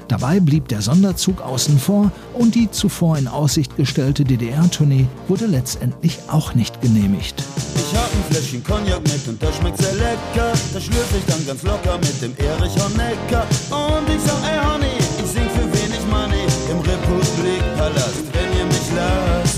Dabei 0.09 0.39
blieb 0.39 0.67
der 0.69 0.81
Sonderzug 0.81 1.39
außen 1.39 1.77
vor 1.77 2.11
und 2.33 2.55
die 2.55 2.71
zuvor 2.71 3.19
in 3.19 3.27
Aussicht 3.27 3.77
gestellte 3.77 4.23
DDR-Tournee 4.23 5.05
wurde 5.27 5.45
letztendlich 5.45 6.17
auch 6.27 6.55
nicht 6.55 6.81
genehmigt. 6.81 7.43
Ich 7.75 7.95
hab 7.95 8.11
ein 8.11 8.23
Fläschchen 8.31 8.63
Cognac 8.63 9.03
mit 9.03 9.27
und 9.27 9.41
das 9.41 9.55
schmeckt 9.57 9.77
sehr 9.77 9.93
lecker. 9.93 10.51
Das 10.73 10.83
schlürfe 10.83 11.15
ich 11.15 11.25
dann 11.25 11.45
ganz 11.45 11.61
locker 11.61 11.99
mit 11.99 12.19
dem 12.23 12.35
Erich 12.37 12.73
Honecker. 12.83 13.45
Und 13.69 14.09
ich 14.09 14.21
sag, 14.23 14.41
ey 14.49 14.59
Honey, 14.65 14.97
ich 14.97 15.29
sing 15.29 15.47
für 15.47 15.67
wenig 15.77 16.01
Money 16.09 16.43
im 16.71 16.79
Republikpalast, 16.79 18.23
wenn 18.33 18.57
ihr 18.57 18.65
mich 18.65 18.91
lasst. 18.95 19.57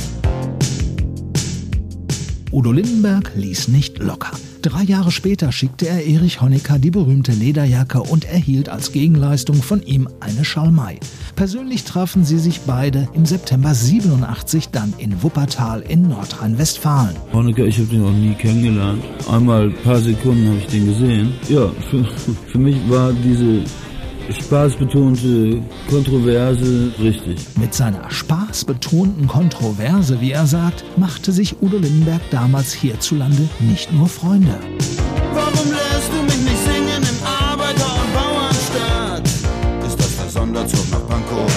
Udo 2.51 2.74
Lindenberg 2.74 3.31
ließ 3.36 3.70
nicht 3.70 4.00
locker. 4.00 4.31
Drei 4.62 4.84
Jahre 4.84 5.10
später 5.10 5.51
schickte 5.51 5.88
er 5.88 6.06
Erich 6.06 6.39
Honecker 6.39 6.77
die 6.77 6.91
berühmte 6.91 7.32
Lederjacke 7.32 8.00
und 8.00 8.25
erhielt 8.25 8.70
als 8.70 8.91
Gegenleistung 8.91 9.56
von 9.56 9.82
ihm 9.82 10.08
eine 10.20 10.46
Schalmei. 10.46 11.00
Persönlich 11.36 11.84
trafen 11.84 12.25
sie 12.25 12.38
sich 12.38 12.62
beide 12.62 13.10
im 13.15 13.25
September 13.25 13.74
87 13.74 14.70
dann 14.70 14.94
in 15.00 15.24
Wuppertal 15.24 15.82
in 15.82 16.08
Nordrhein-Westfalen. 16.08 17.15
Honecker, 17.34 17.65
ich 17.65 17.80
habe 17.80 17.88
den 17.88 18.03
auch 18.03 18.12
nie 18.12 18.36
kennengelernt. 18.36 19.03
Einmal 19.27 19.70
ein 19.70 19.75
paar 19.84 20.00
Sekunden 20.00 20.48
habe 20.48 20.58
ich 20.58 20.68
den 20.68 20.86
gesehen. 20.86 21.34
Ja, 21.50 21.68
für, 21.89 22.06
für 22.51 22.60
mich 22.60 22.77
war 22.88 23.13
diese 23.13 23.63
spaßbetonte 24.34 25.62
Kontroverse 25.90 26.92
richtig. 27.02 27.38
Mit 27.60 27.74
seiner 27.74 28.10
spaßbetonten 28.10 29.28
Kontroverse, 29.28 30.22
wie 30.22 30.32
er 30.32 30.48
sagt, 30.48 30.84
machte 30.98 31.32
sich 31.32 31.62
Udo 31.62 31.78
Lindenberg 31.78 32.22
damals 32.32 32.74
hierzulande 32.74 33.48
nicht 33.60 33.92
nur 33.94 34.08
Freunde. 34.08 34.58
Warum 35.34 35.72
lässt 35.72 36.12
du 36.12 36.24
mich 36.24 36.44
nicht 36.44 36.64
singen 36.66 37.02
im 37.02 37.26
Arbeiter- 37.26 37.96
und 38.02 38.14
Bauernstaat? 38.14 39.28
Ist 39.86 40.00
das 40.00 40.18
der 40.18 40.30
Sonderzug 40.30 40.92
nach 40.92 41.08
Pankow? 41.08 41.52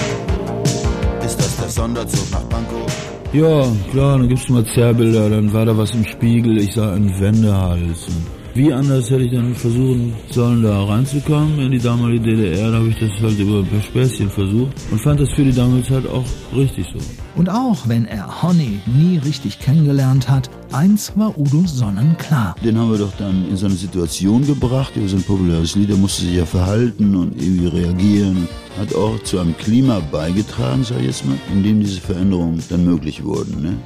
Ist 1.25 1.39
das 1.39 1.57
der 1.57 1.69
Sonderzug 1.69 2.31
nach 2.31 2.49
Pankow? 2.49 2.93
Ja, 3.33 3.67
klar, 3.91 4.19
dann 4.19 4.29
gibt's 4.29 4.49
mal 4.49 4.65
Zerrbilder, 4.65 5.29
dann 5.29 5.53
war 5.53 5.67
da 5.67 5.77
was 5.77 5.91
im 5.91 6.05
Spiegel, 6.05 6.59
ich 6.59 6.75
sah 6.75 6.93
einen 6.93 7.19
Wendehals. 7.19 8.07
Wie 8.57 8.73
anders 8.73 9.11
hätte 9.11 9.25
ich 9.25 9.33
dann 9.33 9.53
versuchen 9.53 10.15
sollen, 10.31 10.63
da 10.63 10.85
reinzukommen 10.85 11.59
in 11.59 11.73
die 11.73 11.81
damalige 11.81 12.37
DDR? 12.37 12.71
Da 12.71 12.79
habe 12.79 12.89
ich 12.89 12.99
das 13.01 13.11
halt 13.21 13.37
über 13.37 13.59
ein 13.59 13.67
paar 13.67 13.83
Späßchen 13.83 14.31
versucht 14.31 14.71
und 14.93 15.01
fand 15.01 15.19
das 15.19 15.29
für 15.31 15.43
die 15.43 15.53
damalige 15.53 15.89
Zeit 15.89 16.07
auch 16.07 16.25
richtig 16.55 16.87
so. 16.93 17.01
Und 17.35 17.51
auch 17.51 17.89
wenn 17.89 18.05
er 18.05 18.45
Honey 18.45 18.81
nie 18.87 19.19
richtig 19.19 19.59
kennengelernt 19.59 20.29
hat, 20.29 20.51
eins 20.71 21.13
war 21.17 21.37
Udo 21.37 21.65
sonnenklar. 21.67 22.55
Den 22.65 22.79
haben 22.79 22.93
wir 22.93 22.99
doch 22.99 23.13
dann 23.19 23.45
in 23.49 23.57
so 23.57 23.67
eine 23.67 23.75
Situation 23.75 24.47
gebracht, 24.47 24.93
über 24.95 25.09
so 25.09 25.17
ein 25.17 25.25
populäres 25.25 25.75
Lied, 25.75 25.89
der 25.89 25.97
musste 25.97 26.23
sich 26.23 26.37
ja 26.37 26.47
verhalten 26.47 27.17
und 27.17 27.37
irgendwie 27.43 27.67
reagieren. 27.67 28.47
Hat 28.79 28.93
auch 28.97 29.23
zu 29.23 29.39
einem 29.39 29.57
Klima 29.57 30.01
beigetragen, 30.01 30.83
sag 30.83 30.99
ich 30.99 31.07
jetzt 31.07 31.25
mal, 31.25 31.39
in 31.53 31.63
dem 31.63 31.79
diese 31.79 32.01
Veränderungen 32.01 32.61
dann 32.69 32.85
möglich 32.85 33.23
wurden. 33.23 33.63
Ne? 33.63 33.77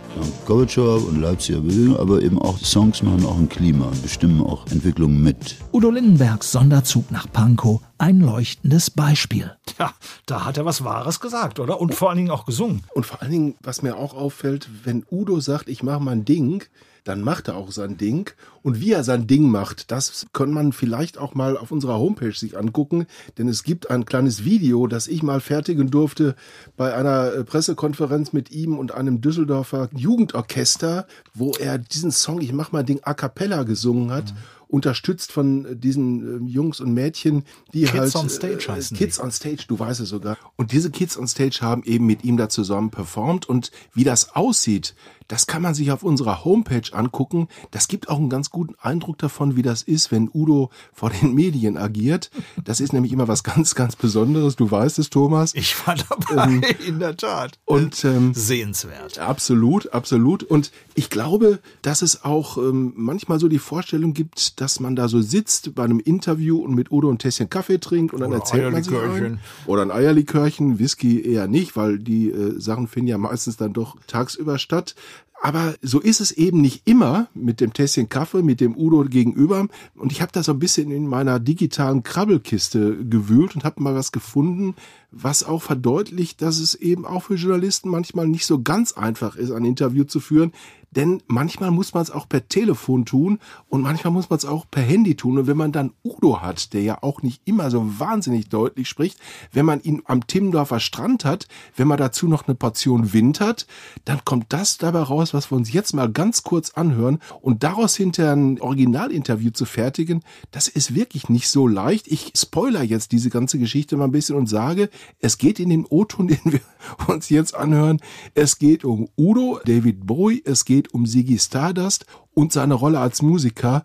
Gorbatschow 0.46 1.06
und 1.06 1.20
Leipziger 1.20 1.60
Bewegung, 1.60 1.98
aber 1.98 2.22
eben 2.22 2.40
auch 2.40 2.58
Songs 2.58 3.02
machen 3.02 3.26
auch 3.26 3.36
ein 3.36 3.50
Klima 3.50 3.84
und 3.84 4.02
bestimmen 4.02 4.40
auch 4.40 4.66
Entwicklungen 4.70 5.22
mit. 5.22 5.56
Udo 5.74 5.90
Lindenbergs 5.90 6.52
Sonderzug 6.52 7.10
nach 7.10 7.30
Pankow, 7.30 7.82
ein 7.98 8.20
leuchtendes 8.20 8.90
Beispiel. 8.90 9.52
Ja, 9.78 9.92
da 10.24 10.46
hat 10.46 10.56
er 10.56 10.64
was 10.64 10.82
Wahres 10.82 11.20
gesagt, 11.20 11.60
oder? 11.60 11.80
Und 11.80 11.94
vor 11.94 12.08
allen 12.08 12.18
Dingen 12.18 12.30
auch 12.30 12.46
gesungen. 12.46 12.82
Und 12.94 13.04
vor 13.04 13.20
allen 13.20 13.30
Dingen, 13.30 13.54
was 13.62 13.82
mir 13.82 13.96
auch 13.96 14.14
auffällt, 14.14 14.70
wenn 14.84 15.04
Udo 15.10 15.38
sagt, 15.40 15.68
ich 15.68 15.82
mache 15.82 16.00
mein 16.02 16.24
Ding, 16.24 16.64
dann 17.08 17.22
macht 17.22 17.48
er 17.48 17.56
auch 17.56 17.72
sein 17.72 17.96
Ding. 17.96 18.30
Und 18.62 18.80
wie 18.80 18.92
er 18.92 19.02
sein 19.02 19.26
Ding 19.26 19.50
macht, 19.50 19.90
das 19.90 20.26
kann 20.32 20.50
man 20.50 20.72
vielleicht 20.72 21.16
auch 21.16 21.34
mal 21.34 21.56
auf 21.56 21.70
unserer 21.70 21.98
Homepage 21.98 22.32
sich 22.32 22.58
angucken, 22.58 23.06
denn 23.38 23.48
es 23.48 23.62
gibt 23.62 23.90
ein 23.90 24.04
kleines 24.04 24.44
Video, 24.44 24.86
das 24.86 25.08
ich 25.08 25.22
mal 25.22 25.40
fertigen 25.40 25.90
durfte 25.90 26.34
bei 26.76 26.94
einer 26.94 27.32
äh, 27.32 27.44
Pressekonferenz 27.44 28.32
mit 28.32 28.50
ihm 28.50 28.78
und 28.78 28.92
einem 28.92 29.20
Düsseldorfer 29.20 29.88
Jugendorchester, 29.94 31.06
wo 31.32 31.52
er 31.52 31.78
diesen 31.78 32.10
Song 32.10 32.40
Ich 32.40 32.52
mach 32.52 32.72
mein 32.72 32.84
Ding 32.84 33.00
a 33.02 33.14
cappella 33.14 33.62
gesungen 33.62 34.10
hat. 34.10 34.32
Mhm 34.32 34.57
unterstützt 34.68 35.32
von 35.32 35.80
diesen 35.80 36.46
äh, 36.46 36.50
Jungs 36.50 36.80
und 36.80 36.92
Mädchen, 36.92 37.44
die 37.72 37.82
Kids 37.84 37.92
halt 37.92 38.16
on 38.16 38.28
Stage 38.28 38.66
äh, 38.68 38.72
heißen 38.72 38.96
Kids 38.96 39.18
on 39.18 39.30
Stage, 39.32 39.64
du 39.66 39.78
weißt 39.78 40.00
es 40.00 40.10
sogar. 40.10 40.36
Und 40.56 40.72
diese 40.72 40.90
Kids 40.90 41.18
on 41.18 41.26
Stage 41.26 41.58
haben 41.62 41.82
eben 41.84 42.06
mit 42.06 42.24
ihm 42.24 42.36
da 42.36 42.48
zusammen 42.48 42.90
performt 42.90 43.48
und 43.48 43.70
wie 43.94 44.04
das 44.04 44.34
aussieht, 44.36 44.94
das 45.28 45.46
kann 45.46 45.60
man 45.60 45.74
sich 45.74 45.92
auf 45.92 46.02
unserer 46.02 46.44
Homepage 46.44 46.90
angucken. 46.92 47.48
Das 47.70 47.86
gibt 47.86 48.08
auch 48.08 48.16
einen 48.16 48.30
ganz 48.30 48.48
guten 48.48 48.74
Eindruck 48.80 49.18
davon, 49.18 49.56
wie 49.56 49.62
das 49.62 49.82
ist, 49.82 50.10
wenn 50.10 50.30
Udo 50.32 50.70
vor 50.94 51.10
den 51.10 51.34
Medien 51.34 51.76
agiert. 51.76 52.30
Das 52.64 52.80
ist 52.80 52.94
nämlich 52.94 53.12
immer 53.12 53.28
was 53.28 53.44
ganz, 53.44 53.74
ganz 53.74 53.94
Besonderes. 53.94 54.56
Du 54.56 54.70
weißt 54.70 54.98
es, 54.98 55.10
Thomas. 55.10 55.54
Ich 55.54 55.86
war 55.86 55.96
dabei, 55.96 56.44
Ähm, 56.44 56.64
in 56.86 56.98
der 56.98 57.14
Tat. 57.14 57.58
Und 57.66 58.02
ähm, 58.06 58.32
Sehenswert. 58.34 59.18
Absolut, 59.18 59.92
absolut. 59.92 60.44
Und 60.44 60.72
ich 60.94 61.10
glaube, 61.10 61.58
dass 61.82 62.00
es 62.00 62.24
auch 62.24 62.56
ähm, 62.56 62.94
manchmal 62.96 63.38
so 63.38 63.48
die 63.48 63.58
Vorstellung 63.58 64.14
gibt, 64.14 64.57
dass 64.60 64.80
man 64.80 64.96
da 64.96 65.08
so 65.08 65.20
sitzt 65.20 65.74
bei 65.74 65.84
einem 65.84 66.00
Interview 66.00 66.58
und 66.58 66.74
mit 66.74 66.90
Udo 66.90 67.10
ein 67.10 67.18
Tässchen 67.18 67.48
Kaffee 67.48 67.78
trinkt 67.78 68.12
und 68.12 68.20
dann 68.20 68.30
Oder 68.30 68.38
erzählt 68.38 68.72
man 68.72 68.82
sich 68.82 68.94
ein. 68.96 69.40
Oder 69.66 69.82
ein 69.82 69.90
Eierlikörchen, 69.90 70.78
Whisky 70.78 71.22
eher 71.22 71.46
nicht, 71.46 71.76
weil 71.76 71.98
die 71.98 72.30
äh, 72.30 72.58
Sachen 72.60 72.88
finden 72.88 73.08
ja 73.08 73.18
meistens 73.18 73.56
dann 73.56 73.72
doch 73.72 73.96
tagsüber 74.06 74.58
statt. 74.58 74.94
Aber 75.40 75.76
so 75.82 76.00
ist 76.00 76.20
es 76.20 76.32
eben 76.32 76.60
nicht 76.60 76.88
immer 76.88 77.28
mit 77.32 77.60
dem 77.60 77.72
Tässchen 77.72 78.08
Kaffee, 78.08 78.42
mit 78.42 78.60
dem 78.60 78.76
Udo 78.76 79.04
gegenüber. 79.04 79.68
Und 79.94 80.10
ich 80.10 80.20
habe 80.20 80.32
da 80.32 80.42
so 80.42 80.52
ein 80.52 80.58
bisschen 80.58 80.90
in 80.90 81.06
meiner 81.06 81.38
digitalen 81.38 82.02
Krabbelkiste 82.02 83.04
gewühlt 83.04 83.54
und 83.54 83.64
habe 83.64 83.80
mal 83.82 83.94
was 83.94 84.10
gefunden, 84.10 84.74
was 85.12 85.44
auch 85.44 85.62
verdeutlicht, 85.62 86.42
dass 86.42 86.58
es 86.58 86.74
eben 86.74 87.06
auch 87.06 87.22
für 87.22 87.36
Journalisten 87.36 87.88
manchmal 87.88 88.26
nicht 88.26 88.46
so 88.46 88.62
ganz 88.62 88.92
einfach 88.92 89.36
ist, 89.36 89.52
ein 89.52 89.64
Interview 89.64 90.04
zu 90.04 90.18
führen. 90.18 90.52
Denn 90.90 91.22
manchmal 91.26 91.70
muss 91.70 91.94
man 91.94 92.02
es 92.02 92.10
auch 92.10 92.28
per 92.28 92.48
Telefon 92.48 93.04
tun 93.04 93.38
und 93.68 93.82
manchmal 93.82 94.12
muss 94.12 94.30
man 94.30 94.38
es 94.38 94.44
auch 94.44 94.66
per 94.70 94.82
Handy 94.82 95.16
tun. 95.16 95.38
Und 95.38 95.46
wenn 95.46 95.56
man 95.56 95.72
dann 95.72 95.92
Udo 96.02 96.40
hat, 96.40 96.72
der 96.72 96.82
ja 96.82 97.02
auch 97.02 97.22
nicht 97.22 97.42
immer 97.44 97.70
so 97.70 97.98
wahnsinnig 97.98 98.48
deutlich 98.48 98.88
spricht, 98.88 99.18
wenn 99.52 99.66
man 99.66 99.82
ihn 99.82 100.02
am 100.06 100.26
Timmendorfer 100.26 100.80
Strand 100.80 101.24
hat, 101.24 101.46
wenn 101.76 101.88
man 101.88 101.98
dazu 101.98 102.26
noch 102.26 102.48
eine 102.48 102.54
Portion 102.54 103.12
Wind 103.12 103.40
hat, 103.40 103.66
dann 104.04 104.24
kommt 104.24 104.46
das 104.48 104.78
dabei 104.78 105.00
raus, 105.00 105.34
was 105.34 105.50
wir 105.50 105.56
uns 105.56 105.72
jetzt 105.72 105.94
mal 105.94 106.10
ganz 106.10 106.42
kurz 106.42 106.70
anhören 106.70 107.18
und 107.40 107.62
daraus 107.62 107.96
hinterher 107.96 108.32
ein 108.32 108.60
Originalinterview 108.60 109.50
zu 109.50 109.64
fertigen, 109.64 110.22
das 110.50 110.68
ist 110.68 110.94
wirklich 110.94 111.28
nicht 111.28 111.48
so 111.48 111.66
leicht. 111.66 112.08
Ich 112.08 112.32
spoiler 112.36 112.82
jetzt 112.82 113.12
diese 113.12 113.30
ganze 113.30 113.58
Geschichte 113.58 113.96
mal 113.96 114.04
ein 114.04 114.12
bisschen 114.12 114.36
und 114.36 114.48
sage, 114.48 114.88
es 115.20 115.38
geht 115.38 115.60
in 115.60 115.68
den 115.70 115.84
O-Ton, 115.84 116.28
den 116.28 116.40
wir 116.44 116.60
uns 117.06 117.28
jetzt 117.28 117.54
anhören, 117.54 118.00
es 118.34 118.58
geht 118.58 118.84
um 118.84 119.08
Udo, 119.16 119.60
David 119.64 120.06
Bowie, 120.06 120.42
es 120.44 120.64
geht 120.64 120.77
um 120.92 121.06
Ziggy 121.06 121.38
Stardust 121.38 122.06
und 122.34 122.52
seine 122.52 122.74
Rolle 122.74 123.00
als 123.00 123.20
Musiker. 123.20 123.84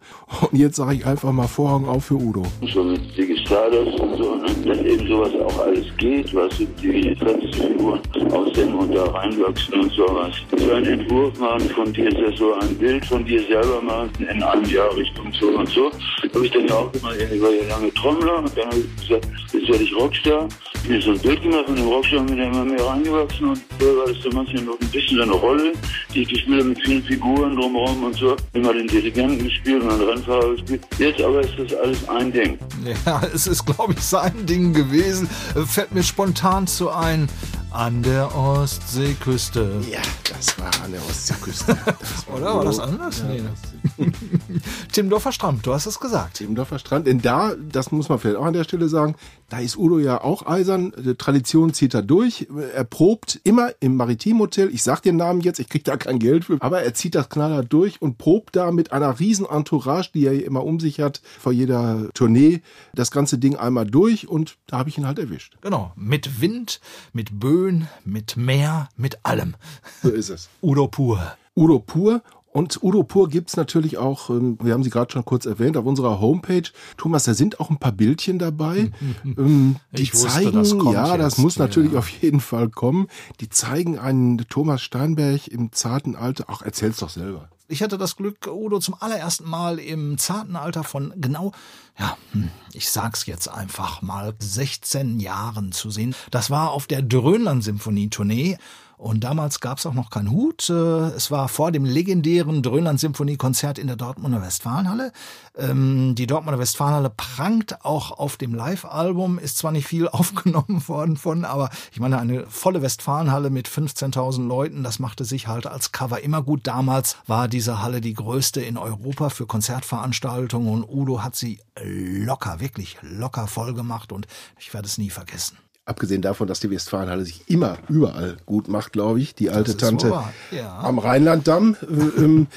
Und 0.52 0.60
jetzt 0.60 0.76
sage 0.76 0.96
ich 0.96 1.06
einfach 1.06 1.32
mal 1.32 1.48
Vorhang 1.48 1.86
auf 1.86 2.06
für 2.06 2.16
Udo. 2.16 2.44
so 2.74 2.84
mit 2.84 3.02
Ziggy 3.16 3.38
Stardust 3.46 4.00
und 4.00 4.18
so, 4.18 4.36
ne? 4.36 4.46
dass 4.66 4.78
eben 4.78 5.08
sowas 5.08 5.32
auch 5.46 5.60
alles 5.66 5.86
geht, 5.98 6.34
was 6.36 6.56
die 6.58 7.16
Figuren 7.56 8.00
aussehen 8.32 8.74
und 8.76 8.94
da 8.94 9.06
reinwachsen 9.06 9.74
und 9.80 9.92
sowas. 9.94 10.36
So 10.56 10.72
einen 10.72 11.00
Entwurf 11.00 11.38
machen 11.40 11.70
von 11.70 11.92
dir, 11.94 12.10
das 12.12 12.38
so 12.38 12.54
ein 12.54 12.76
Bild 12.76 13.06
von 13.06 13.26
dir 13.26 13.42
selber 13.42 13.82
machen 13.82 14.12
in 14.20 14.44
einem 14.44 14.66
Jahr 14.66 14.96
Richtung 14.96 15.32
so 15.40 15.48
und 15.48 15.70
so. 15.70 15.92
Habe 16.34 16.46
ich 16.46 16.52
dann 16.52 16.68
ja 16.68 16.76
auch 16.76 16.92
war 17.02 17.16
ja 17.16 17.68
lange 17.68 17.94
Trommler 17.94 18.38
und 18.40 18.58
dann 18.58 18.68
habe 18.68 18.78
ich 18.78 19.08
gesagt, 19.08 19.28
jetzt 19.52 19.68
werde 19.68 19.84
ich 19.84 19.96
Rockstar. 19.96 20.48
Mir 20.88 21.00
Bild 21.00 21.42
gemacht 21.42 21.66
von 21.66 21.76
dem 21.76 21.88
Rockstar 21.88 22.20
und 22.20 22.28
bin 22.28 22.38
da 22.38 22.44
immer 22.44 22.66
mehr 22.66 22.86
reingewachsen 22.86 23.50
und 23.50 23.62
da 23.80 23.86
war 23.86 24.08
das 24.08 24.18
so 24.22 24.30
manchmal 24.32 24.64
noch 24.64 24.80
ein 24.82 24.88
bisschen 24.90 25.22
eine 25.22 25.32
Rolle, 25.32 25.72
die 26.14 26.24
ich 26.24 26.28
gespielt 26.28 26.60
habe 26.60 26.70
mit 26.70 26.82
vielen 26.86 27.04
Figuren 27.04 27.56
drumherum 27.56 28.04
und 28.04 28.16
so. 28.16 28.36
Immer 28.52 28.74
den 28.74 28.88
Dirigenten 28.88 29.46
gespielt 29.46 29.82
und 29.82 29.92
einen 29.92 30.02
Rennfahrer 30.02 30.52
gespielt. 30.52 30.82
Jetzt 30.98 31.22
aber 31.22 31.40
ist 31.40 31.54
das 31.58 31.74
alles 31.80 32.10
ein 32.10 32.32
Ding. 32.34 32.58
Ja, 33.06 33.22
es 33.34 33.48
ist, 33.48 33.66
glaube 33.66 33.94
ich, 33.94 34.02
sein 34.02 34.46
Ding 34.46 34.74
gewesen. 34.74 35.30
Fällt 35.66 35.94
mir 35.94 36.04
spontan 36.04 36.68
zu 36.68 36.90
ein. 36.90 37.30
An 37.74 38.04
der 38.04 38.36
Ostseeküste. 38.36 39.82
Ja, 39.90 40.00
das 40.30 40.58
war 40.60 40.72
an 40.84 40.92
der 40.92 41.02
Ostseeküste. 41.10 41.76
War 42.28 42.38
Oder 42.38 42.56
war 42.56 42.66
das 42.66 42.80
anders? 42.80 43.20
Ja, 43.20 43.26
Nee, 43.28 43.42
ne? 43.42 43.50
das- 43.50 43.74
Timmendorfer 44.92 45.32
Strand, 45.32 45.66
du 45.66 45.74
hast 45.74 45.86
es 45.86 46.00
gesagt. 46.00 46.36
Timmendorfer 46.38 46.80
Strand. 46.80 47.06
Denn 47.08 47.22
da, 47.22 47.54
das 47.56 47.92
muss 47.92 48.10
man 48.10 48.18
vielleicht 48.20 48.38
auch 48.38 48.46
an 48.46 48.54
der 48.54 48.64
Stelle 48.64 48.88
sagen, 48.90 49.16
da 49.50 49.60
ist 49.60 49.78
Udo 49.78 50.00
ja 50.00 50.22
auch 50.24 50.46
eisern. 50.48 50.94
Die 50.98 51.16
Tradition 51.16 51.74
zieht 51.74 51.94
er 51.94 52.02
durch. 52.02 52.48
Er 52.76 52.84
probt 52.86 53.40
immer 53.44 53.72
im 53.82 53.96
Maritimhotel. 53.98 54.70
Ich 54.74 54.82
sag 54.84 55.02
den 55.02 55.16
Namen 55.18 55.42
jetzt, 55.42 55.60
ich 55.60 55.70
krieg 55.70 55.84
da 55.84 55.98
kein 55.98 56.18
Geld 56.20 56.46
für. 56.46 56.58
Aber 56.62 56.82
er 56.82 56.94
zieht 56.94 57.14
das 57.16 57.30
knallhart 57.30 57.72
durch 57.72 58.02
und 58.02 58.18
probt 58.18 58.56
da 58.56 58.72
mit 58.72 58.92
einer 58.92 59.20
riesen 59.20 59.46
Entourage, 59.48 60.10
die 60.14 60.26
er 60.26 60.44
immer 60.44 60.64
um 60.64 60.80
sich 60.80 61.00
hat, 61.00 61.22
vor 61.40 61.52
jeder 61.52 62.10
Tournee, 62.14 62.62
das 62.96 63.12
ganze 63.12 63.38
Ding 63.38 63.56
einmal 63.56 63.86
durch. 63.86 64.28
Und 64.28 64.58
da 64.68 64.78
habe 64.80 64.90
ich 64.90 64.98
ihn 64.98 65.06
halt 65.06 65.20
erwischt. 65.20 65.58
Genau, 65.62 65.92
mit 65.96 66.42
Wind, 66.42 66.80
mit 67.14 67.40
Böen, 67.40 67.63
mit 68.06 68.38
Meer, 68.38 68.90
mit 68.98 69.26
allem. 69.26 69.56
So 70.02 70.10
ist 70.10 70.30
es. 70.30 70.50
Udo 70.62 70.88
pur. 70.88 71.36
Udo 71.56 71.80
Pur. 71.80 72.22
Und 72.52 72.84
Udo 72.84 73.02
Pur 73.04 73.30
gibt's 73.30 73.58
natürlich 73.58 73.98
auch, 73.98 74.30
ähm, 74.30 74.60
wir 74.62 74.74
haben 74.74 74.84
sie 74.84 74.92
gerade 74.92 75.12
schon 75.12 75.26
kurz 75.26 75.48
erwähnt, 75.48 75.76
auf 75.76 75.86
unserer 75.86 76.22
Homepage. 76.22 76.70
Thomas, 76.98 77.24
da 77.24 77.34
sind 77.34 77.60
auch 77.60 77.72
ein 77.72 77.80
paar 77.80 77.92
Bildchen 77.92 78.38
dabei. 78.38 78.92
ähm, 79.26 79.78
die 79.92 80.04
Ich 80.04 80.14
wusste, 80.14 80.28
zeigen, 80.28 80.52
das 80.54 80.78
kommt 80.78 80.94
ja, 80.94 81.18
das 81.18 81.34
jetzt, 81.34 81.44
muss 81.44 81.58
natürlich 81.58 81.94
ja. 81.94 82.00
auf 82.00 82.10
jeden 82.10 82.40
Fall 82.40 82.70
kommen. 82.70 83.08
Die 83.40 83.50
zeigen 83.50 83.98
einen 83.98 84.38
Thomas 84.50 84.84
Steinberg 84.84 85.48
im 85.48 85.72
zarten 85.72 86.16
Alter. 86.16 86.46
Ach, 86.48 86.62
erzähl's 86.62 86.98
doch 86.98 87.10
selber. 87.10 87.50
Ich 87.74 87.82
hatte 87.82 87.98
das 87.98 88.18
Glück, 88.18 88.46
Udo 88.46 88.78
zum 88.78 88.94
allerersten 89.00 89.50
Mal 89.50 89.80
im 89.80 90.20
zarten 90.20 90.56
Alter 90.56 90.84
von 90.84 91.12
genau, 91.16 91.54
ja, 91.98 92.16
hm, 92.32 92.52
ich 92.72 92.88
sag's 92.88 93.26
jetzt 93.26 93.48
einfach 93.48 94.04
mal, 94.04 94.36
16 94.38 95.20
Jahren 95.20 95.72
zu 95.72 95.90
sehen. 95.90 96.14
Das 96.30 96.52
war 96.52 96.70
auf 96.70 96.86
der 96.86 97.02
Dröhnland-Symphonie-Tournee. 97.02 98.60
Und 98.98 99.24
damals 99.24 99.60
gab's 99.60 99.86
auch 99.86 99.94
noch 99.94 100.10
keinen 100.10 100.32
Hut. 100.32 100.70
Äh, 100.70 100.74
Es 100.74 101.32
war 101.32 101.48
vor 101.50 101.72
dem 101.72 101.86
legendären 101.86 102.62
Dröhnland-Symphonie-Konzert 102.62 103.78
in 103.78 103.88
der 103.88 103.96
Dortmunder 103.96 104.42
Westfalenhalle. 104.42 105.12
Ähm, 105.58 106.16
Die 106.16 106.28
Dortmunder 106.28 106.60
Westfalenhalle 106.60 107.10
prangt 107.10 107.84
auch 107.84 108.12
auf 108.12 108.38
dem 108.38 108.54
Live-Album. 108.54 109.40
Ist 109.40 109.58
zwar 109.58 109.72
nicht 109.72 109.88
viel 109.88 110.08
aufgenommen 110.10 110.88
worden 110.88 111.18
von, 111.18 111.46
aber 111.46 111.70
ich 111.92 112.00
meine, 112.00 112.20
eine 112.20 112.46
volle 112.48 112.82
Westfalenhalle 112.82 113.50
mit 113.50 113.68
15.000 113.68 114.48
Leuten, 114.48 114.84
das 114.84 115.00
machte 115.00 115.26
sich 115.26 115.48
halt 115.48 115.68
als 115.68 115.92
Cover 115.92 116.22
immer 116.22 116.42
gut. 116.42 116.68
Damals 116.68 117.18
war 117.28 117.48
diese 117.48 117.82
Halle 117.82 118.02
die 118.02 118.14
größte 118.14 118.62
in 118.62 118.78
Europa 118.78 119.30
für 119.30 119.46
Konzertveranstaltungen 119.46 120.70
und 120.72 120.84
Udo 120.84 121.24
hat 121.24 121.36
sie 121.36 121.60
locker, 121.82 122.60
wirklich 122.60 122.98
locker 123.02 123.48
voll 123.48 123.74
gemacht 123.74 124.12
und 124.12 124.28
ich 124.60 124.74
werde 124.74 124.88
es 124.88 124.98
nie 124.98 125.10
vergessen. 125.10 125.58
Abgesehen 125.86 126.22
davon, 126.22 126.48
dass 126.48 126.62
die 126.62 126.70
Westfalenhalle 126.70 127.26
sich 127.26 127.50
immer 127.50 127.78
überall 127.90 128.38
gut 128.46 128.70
macht, 128.70 128.94
glaube 128.94 129.20
ich. 129.20 129.36
Die 129.36 129.50
alte 129.50 129.76
Tante 129.76 130.14
ja. 130.52 130.80
am 130.80 130.98
Rheinlanddamm. 130.98 131.76
Äh, 131.82 132.22
ähm, 132.24 132.48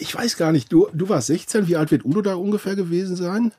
ich 0.00 0.14
weiß 0.14 0.36
gar 0.36 0.52
nicht, 0.52 0.72
du, 0.72 0.88
du 0.92 1.08
warst 1.08 1.28
16. 1.28 1.66
Wie 1.68 1.76
alt 1.76 1.90
wird 1.90 2.04
Udo 2.04 2.22
da 2.22 2.34
ungefähr 2.34 2.76
gewesen 2.76 3.16
sein? 3.16 3.52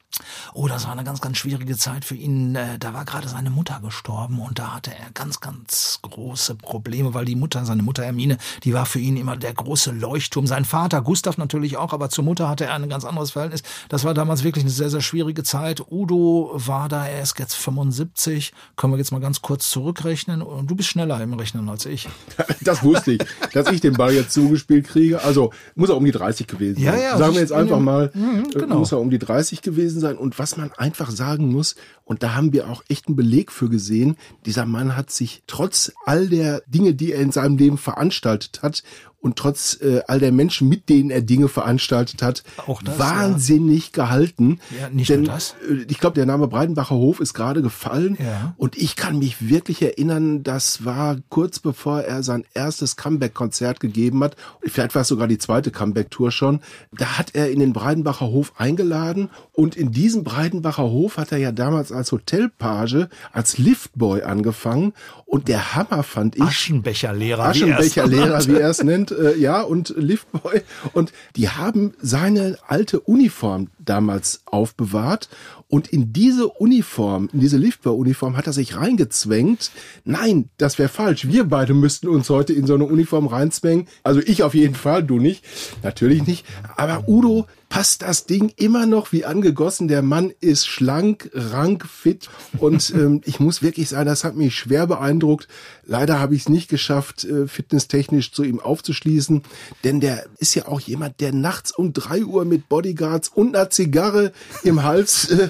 Oh, 0.54 0.68
das 0.68 0.86
war 0.86 0.94
eine 0.94 1.04
ganz, 1.04 1.22
ganz 1.22 1.38
schwierige 1.38 1.78
Zeit 1.78 2.06
für 2.06 2.16
ihn. 2.16 2.56
Äh, 2.56 2.80
Da 2.80 2.94
war 2.94 3.06
gerade 3.06 3.28
seine 3.28 3.50
Mutter 3.50 3.80
gestorben 3.84 4.40
und 4.40 4.58
da 4.60 4.76
hatte 4.76 4.92
er 4.92 5.12
ganz, 5.14 5.40
ganz 5.40 6.00
große 6.02 6.56
Probleme, 6.56 7.14
weil 7.14 7.26
die 7.26 7.36
Mutter, 7.36 7.66
seine 7.66 7.84
Mutter 7.84 8.04
Hermine, 8.04 8.38
die 8.64 8.74
war 8.74 8.86
für 8.86 9.00
ihn 9.00 9.18
immer 9.18 9.38
der 9.38 9.54
große 9.54 9.92
Leuchtturm. 9.92 10.48
Sein 10.48 10.66
Vater, 10.66 11.02
Gustav 11.02 11.38
natürlich 11.38 11.78
auch, 11.78 11.94
aber 11.94 12.10
zur 12.10 12.24
Mutter 12.24 12.50
hatte 12.50 12.66
er 12.66 12.74
ein 12.74 12.90
ganz 12.90 13.06
anderes 13.06 13.32
Verhältnis. 13.32 13.64
Das 13.90 14.04
war 14.04 14.14
damals 14.14 14.44
wirklich 14.44 14.64
eine 14.64 14.72
sehr, 14.72 14.90
sehr 14.90 15.02
schwierige 15.02 15.44
Zeit. 15.44 15.84
Udo 15.92 16.52
war 16.54 16.90
da, 16.90 17.06
er 17.08 17.22
ist 17.22 17.38
jetzt 17.40 17.56
75. 17.56 18.54
Können 18.76 18.94
wir 18.94 18.98
jetzt 18.98 19.12
mal 19.12 19.20
ganz 19.22 19.42
kurz 19.42 19.70
zurückrechnen? 19.70 20.42
Und 20.42 20.70
du 20.70 20.76
bist 20.76 20.90
schneller 20.90 21.22
im 21.22 21.34
Rechnen 21.34 21.70
als 21.70 21.86
ich. 21.86 22.08
Das 22.62 22.84
wusste 22.84 23.14
ich, 23.14 23.22
dass 23.54 23.72
ich 23.72 23.82
den 23.82 23.94
Ball 23.94 24.14
jetzt 24.14 24.34
zugespielt 24.34 24.88
kriege. 24.88 25.24
Also 25.24 25.52
muss 25.76 25.90
er 25.90 25.96
um 25.96 26.04
die 26.04 26.12
30 26.12 26.27
gewesen 26.48 26.82
Ja, 26.82 26.92
sein. 26.92 27.02
ja, 27.02 27.18
sagen 27.18 27.34
wir 27.34 27.42
ich 27.42 27.50
jetzt 27.50 27.54
einfach 27.54 27.80
mal, 27.80 28.12
Mhm, 28.14 28.50
äh, 28.54 28.60
genau. 28.60 28.80
muss 28.80 28.92
er 28.92 29.00
um 29.00 29.10
die 29.10 29.20
30 29.20 29.62
gewesen 29.62 30.00
sein. 30.02 30.18
Und 30.18 30.38
was 30.40 30.58
man 30.58 30.72
einfach 30.78 31.10
sagen 31.10 31.52
muss, 31.52 31.76
und 32.08 32.24
da 32.24 32.34
haben 32.36 32.54
wir 32.54 32.70
auch 32.70 32.84
echt 32.88 33.08
einen 33.08 33.16
Beleg 33.18 33.52
für 33.52 33.70
gesehen, 33.70 34.16
dieser 34.46 34.66
Mann 34.66 34.96
hat 34.96 35.12
sich 35.12 35.44
trotz 35.46 35.92
all 36.06 36.28
der 36.30 36.64
Dinge, 36.66 36.94
die 36.94 37.12
er 37.12 37.22
in 37.22 37.32
seinem 37.32 37.58
Leben 37.58 37.78
veranstaltet 37.78 38.64
hat, 38.64 38.82
und 39.20 39.36
trotz 39.36 39.82
äh, 39.82 40.02
all 40.08 40.20
der 40.20 40.32
Menschen, 40.32 40.70
mit 40.70 40.90
denen 40.90 41.10
er 41.10 41.22
Dinge 41.24 41.48
veranstaltet 41.48 42.22
hat, 42.22 42.44
Auch 42.68 42.84
das, 42.84 43.00
wahnsinnig 43.00 43.92
gehalten. 43.92 44.60
Ja, 44.80 44.90
nicht 44.90 45.10
Denn, 45.10 45.24
nur 45.24 45.34
das. 45.34 45.56
äh, 45.68 45.86
Ich 45.90 46.00
glaube, 46.00 46.14
der 46.14 46.28
Name 46.28 46.48
Breidenbacher 46.48 46.96
Hof 46.96 47.20
ist 47.20 47.34
gerade 47.34 47.64
gefallen. 47.64 48.16
Ja. 48.24 48.54
Und 48.58 48.78
ich 48.78 48.96
kann 48.96 49.18
mich 49.18 49.50
wirklich 49.50 49.82
erinnern, 49.82 50.44
das 50.44 50.86
war 50.86 51.18
kurz 51.30 51.60
bevor 51.60 52.02
er 52.02 52.22
sein 52.22 52.46
erstes 52.54 52.96
Comeback-Konzert 52.96 53.80
gegeben 53.80 54.24
hat. 54.24 54.36
Vielleicht 54.62 54.94
war 54.94 55.02
es 55.02 55.08
sogar 55.08 55.28
die 55.28 55.40
zweite 55.40 55.72
Comeback-Tour 55.72 56.32
schon. 56.32 56.62
Da 56.96 57.18
hat 57.18 57.34
er 57.34 57.50
in 57.50 57.60
den 57.60 57.74
Breidenbacher 57.74 58.28
Hof 58.28 58.54
eingeladen. 58.58 59.30
Und 59.60 59.76
in 59.76 59.92
diesem 59.92 60.24
Breidenbacher 60.24 60.84
Hof 60.84 61.18
hat 61.18 61.32
er 61.32 61.40
ja 61.40 61.52
damals 61.52 61.92
als 61.92 62.12
Hotelpage, 62.12 63.08
als 63.32 63.58
Liftboy 63.58 64.22
angefangen. 64.22 64.94
Und 65.26 65.48
der 65.48 65.74
Hammer 65.74 66.04
fand 66.04 66.36
ich. 66.36 66.44
Aschenbecherlehrer. 66.44 67.56
wie 67.56 67.62
er 67.64 67.80
es 67.80 67.98
Aschenbecherlehrer, 67.98 68.48
wie 68.48 68.60
er 68.60 68.70
es 68.70 68.84
nennt, 68.84 69.10
äh, 69.10 69.36
ja, 69.36 69.62
und 69.62 69.96
Liftboy. 69.98 70.62
Und 70.94 71.12
die 71.36 71.50
haben 71.50 71.96
seine 72.00 72.60
alte 72.68 73.00
Uniform 73.00 73.70
damals 73.80 74.42
aufbewahrt. 74.46 75.28
Und 75.70 75.88
in 75.88 76.14
diese 76.14 76.48
Uniform, 76.48 77.28
in 77.34 77.40
diese 77.40 77.58
Liftboy-Uniform 77.58 78.38
hat 78.38 78.46
er 78.46 78.54
sich 78.54 78.78
reingezwängt. 78.78 79.72
Nein, 80.06 80.50
das 80.60 80.78
wäre 80.78 80.88
falsch. 80.88 81.28
Wir 81.28 81.46
beide 81.46 81.74
müssten 81.74 82.10
uns 82.10 82.30
heute 82.30 82.54
in 82.54 82.68
so 82.68 82.76
eine 82.76 82.86
Uniform 82.86 83.26
reinzwängen. 83.26 83.88
Also 84.04 84.22
ich 84.22 84.44
auf 84.44 84.54
jeden 84.54 84.76
Fall, 84.76 85.04
du 85.04 85.18
nicht. 85.18 85.44
Natürlich 85.82 86.28
nicht. 86.28 86.46
Aber 86.76 87.10
Udo 87.10 87.48
passt 87.70 88.02
das 88.02 88.26
Ding 88.26 88.52
immer 88.56 88.86
noch 88.86 89.12
wie 89.12 89.26
angegossen. 89.26 89.88
Der 89.88 90.02
Mann 90.02 90.32
ist 90.40 90.68
schlank, 90.68 91.30
rank, 91.34 91.86
fit. 91.86 92.30
Und 92.58 92.90
ähm, 92.96 93.22
ich 93.26 93.40
muss 93.40 93.62
wirklich 93.62 93.90
sagen, 93.90 94.06
das 94.06 94.24
hat 94.24 94.36
mich 94.36 94.56
schwer 94.56 94.88
beeindruckt. 94.88 95.48
Leider 95.86 96.20
habe 96.20 96.36
ich 96.36 96.42
es 96.42 96.50
nicht 96.50 96.70
geschafft, 96.70 97.24
äh, 97.24 97.48
fitnesstechnisch 97.48 98.32
zu 98.32 98.44
ihm 98.44 98.60
aufzuschließen. 98.60 99.44
Denn 99.84 100.00
der 100.00 100.26
ist 100.38 100.56
ja 100.56 100.68
auch 100.68 100.80
jemand, 100.80 101.20
der 101.20 101.34
nachts 101.34 101.72
um 101.72 101.94
drei 101.94 102.24
Uhr 102.24 102.46
mit 102.46 102.70
Bodyguards 102.70 103.30
und 103.30 103.56
einer 103.56 103.70
Zigarre 103.70 104.32
im 104.64 104.84
Hals, 104.84 105.30
äh, 105.30 105.50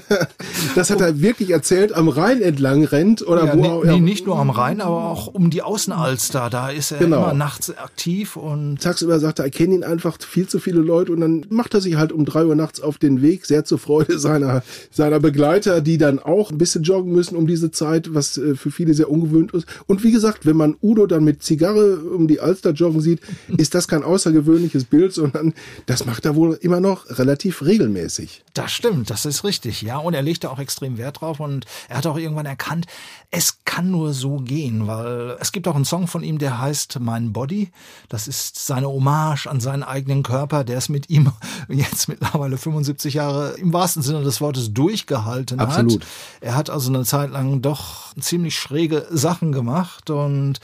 das 0.76 0.90
hat 0.90 1.02
er 1.02 1.22
wirklich 1.22 1.50
erzählt, 1.52 1.94
am 1.94 2.08
Rhein 2.08 2.42
entlang 2.42 2.84
rennt. 2.84 3.26
Oder 3.26 3.46
Ja, 3.46 3.58
wo 3.58 3.62
nee, 3.62 3.68
auch, 3.68 3.84
nee, 3.84 4.00
nicht 4.00 4.26
nur 4.26 4.38
am 4.40 4.50
Rhein, 4.50 4.82
aber 4.82 5.06
auch 5.06 5.28
um 5.28 5.50
die 5.50 5.62
Außenalster. 5.62 6.50
Da 6.50 6.70
ist 6.70 6.92
er 6.92 7.00
Genau. 7.00 7.24
immer 7.24 7.34
nachts 7.34 7.76
aktiv 7.78 8.36
und 8.36 8.82
tagsüber 8.82 9.20
sagt 9.20 9.40
er, 9.40 9.46
er 9.46 9.52
kennt 9.52 9.74
ihn 9.74 9.84
einfach 9.84 10.18
viel 10.20 10.48
zu 10.48 10.60
viele 10.60 10.82
Leute 10.82 11.12
und 11.12 11.22
dann 11.22 11.46
macht 11.50 11.74
er 11.74 11.82
sich 11.82 11.96
halt 11.96 12.07
um 12.12 12.26
drei 12.26 12.46
Uhr 12.46 12.56
nachts 12.56 12.82
auf 12.82 12.98
den 12.98 13.22
Weg, 13.22 13.46
sehr 13.46 13.66
zur 13.66 13.80
Freude 13.80 14.20
seiner, 14.20 14.64
seiner 14.92 15.20
Begleiter, 15.20 15.82
die 15.82 15.98
dann 15.98 16.20
auch 16.20 16.52
ein 16.52 16.58
bisschen 16.58 16.84
joggen 16.84 17.12
müssen 17.12 17.36
um 17.36 17.48
diese 17.48 17.72
Zeit, 17.72 18.14
was 18.14 18.38
äh, 18.38 18.56
für 18.56 18.72
viele 18.72 18.94
sehr 18.94 19.10
ungewöhnt 19.10 19.54
ist. 19.54 19.68
Und 19.88 20.04
wie 20.04 20.12
gesagt, 20.12 20.46
wenn 20.46 20.58
man 20.58 20.76
Udo 20.82 21.08
dann 21.08 21.24
mit 21.24 21.44
Zigarre 21.44 22.00
um 22.00 22.28
die 22.28 22.40
Alster 22.40 22.72
joggen 22.72 23.02
sieht, 23.02 23.22
ist 23.58 23.76
das 23.76 23.88
kein 23.88 24.04
außergewöhnliches 24.04 24.86
Bild, 24.86 25.14
sondern 25.14 25.54
das 25.86 26.06
macht 26.06 26.26
er 26.26 26.36
wohl 26.36 26.58
immer 26.62 26.80
noch 26.80 27.10
relativ 27.18 27.64
regelmäßig. 27.64 28.44
Das 28.54 28.72
stimmt, 28.72 29.10
das 29.10 29.26
ist 29.26 29.44
richtig, 29.44 29.82
ja. 29.82 29.98
Und 29.98 30.14
er 30.14 30.22
legte 30.22 30.50
auch 30.50 30.60
extrem 30.60 30.98
Wert 30.98 31.22
drauf 31.22 31.40
und 31.40 31.66
er 31.90 31.98
hat 31.98 32.06
auch 32.08 32.18
irgendwann 32.18 32.46
erkannt, 32.46 32.86
es 33.30 33.60
kann 33.66 33.92
nur 33.92 34.14
so 34.14 34.38
gehen, 34.38 34.88
weil 34.88 35.38
es 35.40 35.52
gibt 35.52 35.68
auch 35.68 35.76
einen 35.76 35.86
Song 35.86 36.08
von 36.08 36.24
ihm, 36.24 36.38
der 36.38 36.62
heißt 36.62 37.00
Mein 37.00 37.34
Body. 37.34 37.72
Das 38.10 38.28
ist 38.28 38.66
seine 38.66 38.88
Hommage 38.88 39.48
an 39.48 39.60
seinen 39.60 39.84
eigenen 39.84 40.24
Körper, 40.24 40.64
der 40.64 40.78
es 40.78 40.90
mit 40.90 41.10
ihm 41.10 41.32
jetzt 41.70 41.97
mittlerweile 42.08 42.58
75 42.58 43.16
Jahre 43.16 43.54
im 43.58 43.74
wahrsten 43.74 44.04
Sinne 44.04 44.24
des 44.24 44.42
Wortes 44.42 44.74
durchgehalten 44.74 45.60
Absolut. 45.60 46.02
hat. 46.02 46.08
Er 46.42 46.56
hat 46.56 46.70
also 46.70 46.90
eine 46.90 47.06
Zeit 47.06 47.32
lang 47.32 47.62
doch 47.62 48.14
ziemlich 48.20 48.58
schräge 48.58 49.08
Sachen 49.10 49.52
gemacht 49.52 50.10
und 50.10 50.60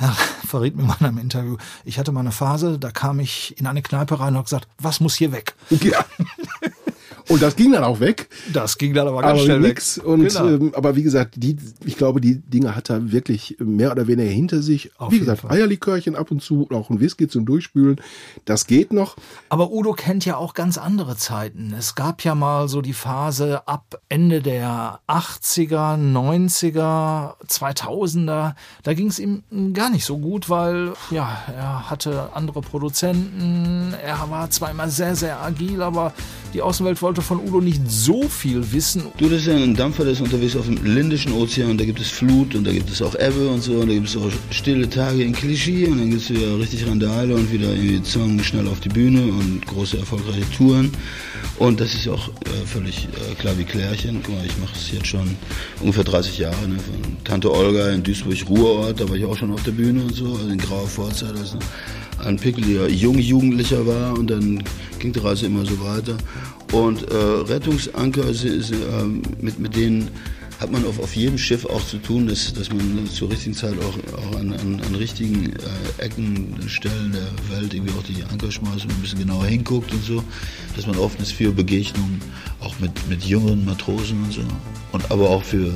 ja, 0.00 0.16
verriet 0.46 0.76
mir 0.76 0.82
mal 0.82 0.96
in 1.00 1.06
einem 1.06 1.18
Interview. 1.18 1.56
Ich 1.84 1.98
hatte 1.98 2.12
mal 2.12 2.20
eine 2.20 2.32
Phase, 2.32 2.78
da 2.78 2.90
kam 2.90 3.20
ich 3.20 3.58
in 3.58 3.66
eine 3.66 3.82
Kneipe 3.82 4.18
rein 4.18 4.30
und 4.30 4.36
habe 4.36 4.44
gesagt, 4.44 4.68
was 4.78 5.00
muss 5.00 5.14
hier 5.14 5.32
weg? 5.32 5.54
Ja. 5.70 6.04
Und 7.28 7.42
das 7.42 7.56
ging 7.56 7.72
dann 7.72 7.84
auch 7.84 8.00
weg. 8.00 8.28
Das 8.52 8.78
ging 8.78 8.94
dann 8.94 9.08
aber 9.08 9.20
ganz 9.22 9.32
aber 9.32 9.40
schnell 9.40 9.60
nix. 9.60 9.98
weg. 9.98 10.06
Und 10.06 10.22
Genau. 10.28 10.48
ähm, 10.48 10.72
aber 10.74 10.96
wie 10.96 11.02
gesagt, 11.02 11.34
die, 11.36 11.56
ich 11.84 11.96
glaube, 11.96 12.20
die 12.20 12.40
Dinge 12.40 12.74
hat 12.76 12.90
er 12.90 13.12
wirklich 13.12 13.56
mehr 13.58 13.90
oder 13.92 14.06
weniger 14.06 14.30
hinter 14.30 14.62
sich. 14.62 14.90
Auf 14.98 15.12
wie 15.12 15.18
gesagt, 15.18 15.40
Fall. 15.42 15.52
Eierlikörchen 15.52 16.16
ab 16.16 16.30
und 16.30 16.42
zu, 16.42 16.68
auch 16.70 16.90
ein 16.90 17.00
Whisky 17.00 17.28
zum 17.28 17.46
Durchspülen. 17.46 18.00
Das 18.44 18.66
geht 18.66 18.92
noch. 18.92 19.16
Aber 19.48 19.70
Udo 19.72 19.92
kennt 19.92 20.24
ja 20.24 20.36
auch 20.36 20.54
ganz 20.54 20.78
andere 20.78 21.16
Zeiten. 21.16 21.74
Es 21.78 21.94
gab 21.94 22.22
ja 22.24 22.34
mal 22.34 22.68
so 22.68 22.80
die 22.82 22.92
Phase 22.92 23.66
ab 23.66 24.00
Ende 24.08 24.40
der 24.42 25.00
80er, 25.08 25.96
90er, 25.96 27.34
2000er. 27.46 28.54
Da 28.82 28.94
ging 28.94 29.08
es 29.08 29.18
ihm 29.18 29.42
gar 29.74 29.90
nicht 29.90 30.04
so 30.04 30.18
gut, 30.18 30.48
weil 30.50 30.92
ja, 31.10 31.42
er 31.54 31.90
hatte 31.90 32.30
andere 32.34 32.60
Produzenten. 32.62 33.94
Er 34.02 34.30
war 34.30 34.50
zwar 34.50 34.70
immer 34.70 34.88
sehr, 34.88 35.14
sehr 35.16 35.40
agil, 35.42 35.82
aber 35.82 36.12
die 36.54 36.60
Außenwelt 36.60 37.00
wollte 37.00 37.22
von 37.22 37.40
Udo 37.40 37.60
nicht 37.60 37.80
so 37.88 38.28
viel 38.28 38.72
wissen. 38.72 39.04
Du, 39.16 39.28
das 39.28 39.40
ist 39.40 39.46
ja 39.46 39.54
ein 39.54 39.74
Dampfer, 39.74 40.04
der 40.04 40.12
ist 40.12 40.20
unterwegs 40.20 40.54
auf 40.56 40.66
dem 40.66 40.84
Lindischen 40.84 41.32
Ozean. 41.32 41.78
Da 41.78 41.84
gibt 41.84 42.00
es 42.00 42.08
Flut 42.08 42.54
und 42.54 42.66
da 42.66 42.72
gibt 42.72 42.90
es 42.90 43.00
auch 43.00 43.14
Ebbe 43.14 43.48
und 43.48 43.62
so. 43.62 43.74
Und 43.74 43.88
da 43.88 43.94
gibt 43.94 44.08
es 44.08 44.16
auch 44.16 44.30
stille 44.50 44.88
Tage 44.88 45.22
in 45.22 45.32
Klischee 45.32 45.86
und 45.86 45.98
dann 45.98 46.10
gibt 46.10 46.22
es 46.22 46.30
wieder 46.30 46.58
richtig 46.58 46.86
Randale 46.86 47.34
und 47.34 47.50
wieder 47.52 47.72
irgendwie 47.74 48.00
Song 48.04 48.42
schnell 48.42 48.68
auf 48.68 48.80
die 48.80 48.90
Bühne 48.90 49.22
und 49.22 49.66
große 49.66 49.98
erfolgreiche 49.98 50.48
Touren. 50.56 50.92
Und 51.58 51.80
das 51.80 51.94
ist 51.94 52.08
auch 52.08 52.28
äh, 52.28 52.66
völlig 52.66 53.08
äh, 53.08 53.34
klar 53.36 53.56
wie 53.56 53.64
Klärchen. 53.64 54.20
Guck 54.22 54.34
mal, 54.34 54.44
ich 54.44 54.58
mache 54.58 54.74
es 54.74 54.90
jetzt 54.92 55.06
schon 55.06 55.36
ungefähr 55.80 56.04
30 56.04 56.38
Jahre. 56.38 56.68
Ne? 56.68 56.76
Von 56.76 57.16
Tante 57.24 57.52
Olga 57.52 57.90
in 57.90 58.02
Duisburg-Ruhrort, 58.02 59.00
da 59.00 59.08
war 59.08 59.16
ich 59.16 59.24
auch 59.24 59.36
schon 59.36 59.52
auf 59.52 59.62
der 59.62 59.72
Bühne 59.72 60.02
und 60.02 60.14
so, 60.14 60.26
also 60.26 60.48
in 60.48 60.58
grauer 60.58 60.86
Vorzeit, 60.86 61.36
als 61.36 61.56
ein 62.24 62.36
pickeliger 62.36 62.88
Jungjugendlicher 62.88 63.86
war. 63.86 64.18
Und 64.18 64.30
dann 64.30 64.62
ging 64.98 65.12
die 65.12 65.18
Reise 65.18 65.46
immer 65.46 65.64
so 65.64 65.78
weiter. 65.80 66.16
Und 66.72 67.02
äh, 67.10 67.14
Rettungsanker, 67.14 68.28
ist, 68.28 68.44
ist, 68.44 68.72
äh, 68.72 68.76
mit, 69.40 69.58
mit 69.58 69.76
denen 69.76 70.08
hat 70.62 70.70
man 70.70 70.86
auf, 70.86 71.00
auf 71.00 71.16
jedem 71.16 71.38
Schiff 71.38 71.66
auch 71.66 71.84
zu 71.84 71.98
tun, 71.98 72.28
dass, 72.28 72.52
dass 72.54 72.68
man 72.72 73.06
zur 73.08 73.30
richtigen 73.30 73.54
Zeit 73.54 73.74
auch, 73.80 74.16
auch 74.16 74.38
an, 74.38 74.52
an, 74.52 74.80
an 74.80 74.94
richtigen 74.94 75.52
äh, 75.52 76.02
Ecken, 76.02 76.54
Stellen 76.68 77.12
der 77.12 77.56
Welt 77.56 77.74
irgendwie 77.74 77.92
auch 77.98 78.02
die 78.04 78.22
Anker 78.30 78.50
schmeißt 78.50 78.84
und 78.84 78.92
ein 78.92 79.00
bisschen 79.02 79.18
genauer 79.18 79.46
hinguckt 79.46 79.92
und 79.92 80.04
so. 80.04 80.22
Dass 80.76 80.86
man 80.86 80.96
offen 80.98 81.20
ist 81.20 81.32
für 81.32 81.50
Begegnungen, 81.50 82.22
auch 82.60 82.78
mit, 82.78 82.92
mit 83.08 83.24
jüngeren 83.24 83.64
Matrosen 83.64 84.22
und 84.22 84.32
so. 84.32 84.42
Und 84.92 85.10
aber 85.10 85.30
auch 85.30 85.42
für 85.42 85.74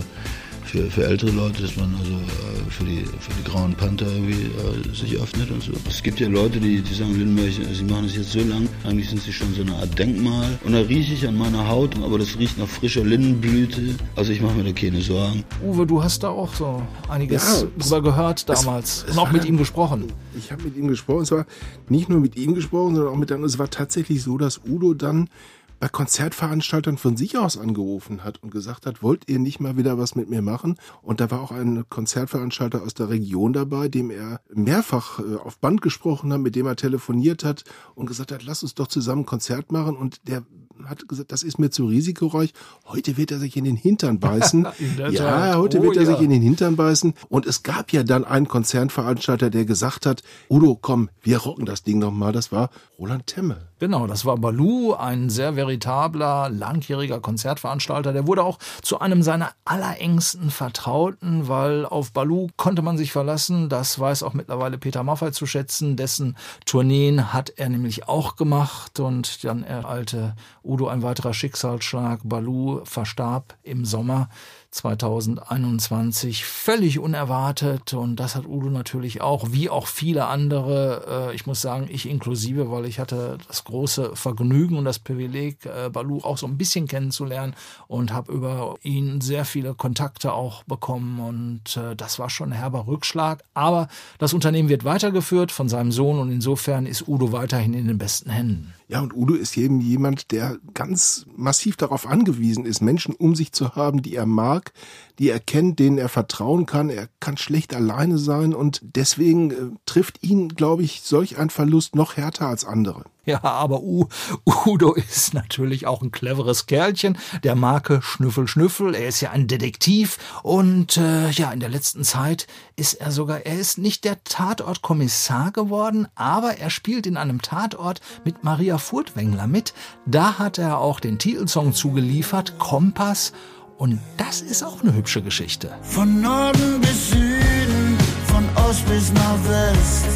für, 0.67 0.91
für 0.91 1.07
ältere 1.07 1.31
Leute, 1.31 1.63
dass 1.63 1.77
man 1.77 1.95
also 1.99 2.13
äh, 2.13 2.71
für, 2.71 2.85
die, 2.85 3.05
für 3.05 3.33
die 3.39 3.45
grauen 3.51 3.75
Panther 3.75 4.07
irgendwie 4.07 4.45
äh, 4.91 4.95
sich 4.95 5.17
öffnet 5.17 5.51
und 5.51 5.63
so. 5.63 5.73
Es 5.89 6.03
gibt 6.03 6.21
ja 6.21 6.29
Leute, 6.29 6.59
die, 6.61 6.81
die 6.83 6.95
sagen, 6.95 7.17
Lindenberg, 7.19 7.53
sie 7.73 7.85
machen 7.85 8.05
das 8.05 8.17
jetzt 8.17 8.33
so 8.33 8.41
lang, 8.41 8.69
eigentlich 8.85 9.09
sind 9.09 9.23
sie 9.23 9.33
schon 9.33 9.55
so 9.55 9.63
eine 9.63 9.75
Art 9.77 9.99
Denkmal. 9.99 10.59
Und 10.65 10.73
da 10.73 10.81
rieche 10.81 11.15
ich 11.15 11.27
an 11.27 11.37
meiner 11.39 11.69
Haut, 11.69 11.97
aber 12.03 12.19
das 12.19 12.37
riecht 12.39 12.59
nach 12.59 12.67
frischer 12.69 13.05
Lindenblüte. 13.05 13.95
Also 14.17 14.33
ich 14.33 14.41
mache 14.43 14.55
mir 14.55 14.65
da 14.65 14.73
keine 14.73 15.01
Sorgen. 15.01 15.45
Uwe, 15.65 15.87
du 15.87 16.03
hast 16.03 16.23
da 16.23 16.29
auch 16.29 16.53
so 16.55 16.83
einiges 17.09 17.63
Ja, 17.63 17.69
drüber 17.79 18.03
gehört 18.03 18.49
damals 18.49 18.99
es- 18.99 19.05
es 19.05 19.11
und 19.13 19.19
auch 19.19 19.31
mit 19.33 19.45
ihm 19.45 19.57
gesprochen. 19.57 20.05
Ich 20.37 20.51
habe 20.53 20.65
mit 20.65 20.77
ihm 20.77 20.89
gesprochen. 20.89 21.23
Es 21.23 21.31
war 21.31 21.47
nicht 21.89 22.09
nur 22.09 22.21
mit 22.21 22.37
ihm 22.37 22.55
gesprochen, 22.55 22.97
sondern 22.97 23.15
auch 23.15 23.19
mit 23.19 23.31
anderen. 23.31 23.49
Es 23.49 23.59
war 23.59 23.71
tatsächlich 23.71 24.23
so, 24.23 24.37
dass 24.37 24.61
Udo 24.67 24.95
dann 24.95 25.29
bei 25.79 25.89
Konzertveranstaltern 25.89 26.97
von 26.97 27.17
sich 27.17 27.37
aus 27.39 27.59
angerufen 27.59 28.25
hat 28.25 28.43
und 28.43 28.51
gesagt 28.51 28.87
hat, 28.87 29.03
wollt 29.03 29.29
ihr 29.29 29.39
nicht 29.39 29.61
mal 29.61 29.77
wieder 29.77 29.99
was 29.99 30.15
mit 30.15 30.29
mir 30.29 30.43
machen? 30.43 30.77
Und 31.03 31.21
da 31.21 31.31
war 31.31 31.41
auch 31.41 31.53
ein 31.53 31.85
Konzertveranstalter 31.89 32.83
aus 32.83 32.95
der 32.95 33.09
Region 33.09 33.53
dabei, 33.53 33.89
dem 33.89 34.11
er 34.11 34.41
mehrfach 34.53 35.21
äh, 35.21 35.37
auf 35.37 35.59
Band 35.59 35.83
gesprochen 35.83 36.33
hat, 36.33 36.41
mit 36.41 36.57
dem 36.57 36.67
er 36.67 36.77
telefoniert 36.77 37.45
hat 37.45 37.65
und 37.95 38.07
gesagt 38.07 38.33
hat, 38.33 38.45
lass 38.45 38.63
uns 38.63 38.75
doch 38.75 38.89
zusammen 38.89 39.23
ein 39.23 39.27
Konzert 39.27 39.73
machen. 39.73 39.97
Und 39.97 40.27
der 40.29 40.45
hat 40.85 41.09
gesagt, 41.09 41.33
das 41.33 41.43
ist 41.43 41.59
mir 41.59 41.71
zu 41.71 41.87
risikoreich. 41.87 42.53
Heute 42.87 43.17
wird 43.17 43.31
er 43.31 43.39
sich 43.39 43.57
in 43.57 43.65
den 43.65 43.77
Hintern 43.77 44.19
beißen. 44.21 44.67
Ja, 44.97 45.11
Tat. 45.11 45.57
heute 45.57 45.81
Oh 45.81 45.83
wird 45.83 45.97
er 45.97 46.03
ja. 46.03 46.13
sich 46.13 46.21
in 46.21 46.31
den 46.31 46.43
Hintern 46.43 46.77
beißen. 46.77 47.15
Und 47.29 47.47
es 47.47 47.63
gab 47.63 47.93
ja 47.93 48.03
dann 48.03 48.25
einen 48.25 48.49
Konzernveranstalter, 48.49 49.51
der 49.51 49.65
gesagt 49.65 50.07
hat, 50.07 50.23
Udo, 50.49 50.77
komm, 50.81 51.11
wir 51.23 51.39
rocken 51.39 51.67
das 51.67 51.83
Ding 51.83 51.99
nochmal. 51.99 52.33
Das 52.33 52.53
war 52.53 52.71
Roland 52.99 53.27
Temme. 53.27 53.69
Genau, 53.79 54.07
das 54.07 54.25
war 54.25 54.39
Baloo, 54.39 54.95
ein 54.95 55.29
sehr 55.29 55.55
veritabler, 55.55 56.49
langjähriger 56.49 57.21
Konzertveranstalter. 57.21 58.15
Der 58.15 58.27
wurde 58.27 58.43
auch 58.43 58.59
zu 58.81 59.01
einem 59.01 59.23
seiner 59.23 59.51
allerengsten 59.67 60.51
Vertrauten, 60.51 61.47
weil 61.47 61.85
auf 61.85 62.13
Baloo 62.13 62.49
konnte 62.57 62.81
man 62.81 62.97
sich 62.97 63.13
verlassen. 63.13 63.69
Das 63.69 63.99
weiß 63.99 64.23
auch 64.23 64.33
mittlerweile 64.33 64.79
Peter 64.79 65.03
Maffay 65.03 65.31
zu 65.31 65.45
schätzen. 65.45 65.97
Dessen 65.97 66.39
Tourneen 66.65 67.35
hat 67.35 67.51
er 67.57 67.69
nämlich 67.69 68.09
auch 68.09 68.37
gemacht 68.37 68.99
und 68.99 69.45
dann 69.45 69.63
ereilte 69.63 70.37
Udo 70.65 70.89
ein 70.89 71.03
weiterer 71.03 71.35
Schicksalsschlag. 71.35 72.21
Baloo 72.25 72.81
verstarb 72.85 73.59
im 73.63 73.85
Sommer 73.85 74.31
2021 74.77 76.45
völlig 76.45 76.99
unerwartet. 76.99 77.95
Und 77.95 78.17
das 78.17 78.35
hat 78.37 78.47
Udo 78.47 78.69
natürlich 78.69 79.23
auch, 79.23 79.53
wie 79.53 79.71
auch 79.71 79.87
viele 79.87 80.27
andere, 80.27 81.31
äh, 81.31 81.35
ich 81.35 81.47
muss 81.47 81.61
sagen, 81.61 81.89
ich 81.91 82.09
inklusive, 82.09 82.71
weil 82.71 82.85
ich 82.85 82.99
hatte 82.99 83.39
das 83.49 83.65
große 83.65 84.15
Vergnügen 84.15 84.77
und 84.77 84.85
das 84.85 84.99
Privileg, 84.99 85.65
äh, 85.65 85.89
Balu 85.91 86.21
auch 86.23 86.39
so 86.39 86.47
ein 86.47 86.59
bisschen 86.59 86.87
kennenzulernen 86.87 87.55
und 87.89 88.13
habe 88.13 88.33
über 88.33 88.77
ihn 88.83 89.21
sehr 89.21 89.45
viele 89.45 89.75
Kontakte 89.75 90.33
auch 90.33 90.63
bekommen. 90.65 91.21
Und 91.21 91.77
äh, 91.77 91.97
das 91.97 92.19
war 92.19 92.29
schon 92.29 92.53
ein 92.53 92.59
herber 92.59 92.87
Rückschlag, 92.87 93.43
aber 93.55 93.89
das 94.19 94.35
Unternehmen 94.35 94.69
wird 94.69 94.85
weitergeführt 94.85 95.53
von 95.53 95.69
seinem 95.69 95.91
Sohn 95.91 96.19
und 96.19 96.31
insofern 96.31 96.87
ist 96.87 97.09
Udo 97.09 97.33
weiterhin 97.33 97.73
in 97.75 97.87
den 97.87 97.99
besten 97.99 98.31
Händen. 98.31 98.75
Ja, 98.89 99.01
und 99.01 99.17
Udo 99.17 99.35
ist 99.35 99.57
eben 99.57 99.81
jemand, 99.81 100.31
der 100.31 100.59
ganz 100.73 101.27
massiv 101.35 101.77
darauf 101.77 102.07
angewiesen 102.07 102.65
ist, 102.65 102.81
Menschen 102.81 103.17
um 103.17 103.35
sich 103.35 103.51
zu 103.51 103.75
haben, 103.75 104.01
die 104.01 104.15
er 104.15 104.27
mag, 104.27 104.73
die 105.19 105.29
er 105.29 105.41
kennt, 105.41 105.81
denen 105.81 105.99
er 105.99 106.09
vertrauen 106.09 106.67
kann. 106.67 106.89
Er 106.89 107.09
kann 107.19 107.37
schlecht 107.37 107.75
alleine 107.75 108.17
sein 108.19 108.55
und 108.55 108.81
deswegen 108.83 109.51
äh, 109.51 109.55
trifft 109.87 110.23
ihn, 110.23 110.51
glaube 110.51 110.85
ich, 110.85 111.03
solch 111.03 111.37
ein 111.39 111.51
Verlust 111.51 111.97
noch 111.97 112.17
härter 112.17 112.47
als 112.47 112.65
andere. 112.65 113.05
Ja, 113.37 113.43
aber 113.43 113.83
U 113.83 114.07
Udo 114.45 114.95
ist 114.95 115.35
natürlich 115.35 115.87
auch 115.87 116.01
ein 116.01 116.13
cleveres 116.13 116.67
Kerlchen. 116.67 117.19
Der 117.43 117.57
Marke 117.57 118.01
Schnüffel 118.01 118.47
Schnüffel. 118.47 118.95
Er 118.95 119.09
ist 119.09 119.21
ja 119.21 119.31
ein 119.31 119.49
Detektiv 119.49 120.19
und 120.45 120.97
äh, 120.97 121.31
ja, 121.31 121.51
in 121.51 121.59
der 121.59 121.69
letzten 121.69 122.05
Zeit 122.05 122.47
ist 122.77 122.95
er 122.95 123.11
sogar, 123.11 123.45
er 123.45 123.59
ist 123.59 123.79
nicht 123.79 124.05
der 124.05 124.23
Tatortkommissar 124.23 125.51
geworden, 125.51 126.07
aber 126.15 126.59
er 126.59 126.71
spielt 126.71 127.07
in 127.07 127.17
einem 127.17 127.43
Tatort 127.43 128.01
mit 128.25 128.45
Maria 128.45 128.79
Furtwängler 128.79 129.49
mit. 129.49 129.75
Da 130.07 130.39
hat 130.39 130.59
er 130.59 130.79
auch 130.79 131.01
den 131.01 131.19
Titelsong 131.19 131.73
zugeliefert, 131.73 132.59
Kompass. 132.59 133.33
Und 133.77 134.01
das 134.17 134.41
ist 134.41 134.63
auch 134.63 134.83
eine 134.83 134.95
hübsche 134.95 135.21
Geschichte. 135.21 135.77
Von 135.83 136.21
Norden 136.21 136.81
bis 136.81 137.11
Süden, 137.11 137.99
von 138.27 138.45
Ost 138.65 138.87
bis 138.87 139.13
nach 139.13 139.39
West, 139.49 140.07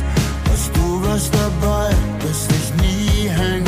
hast 0.49 0.77
du 0.77 1.03
was 1.03 1.31
dabei, 1.31 1.95
das 2.21 2.47
dich 2.49 2.73
nie 2.81 3.00
हैं 3.39 3.60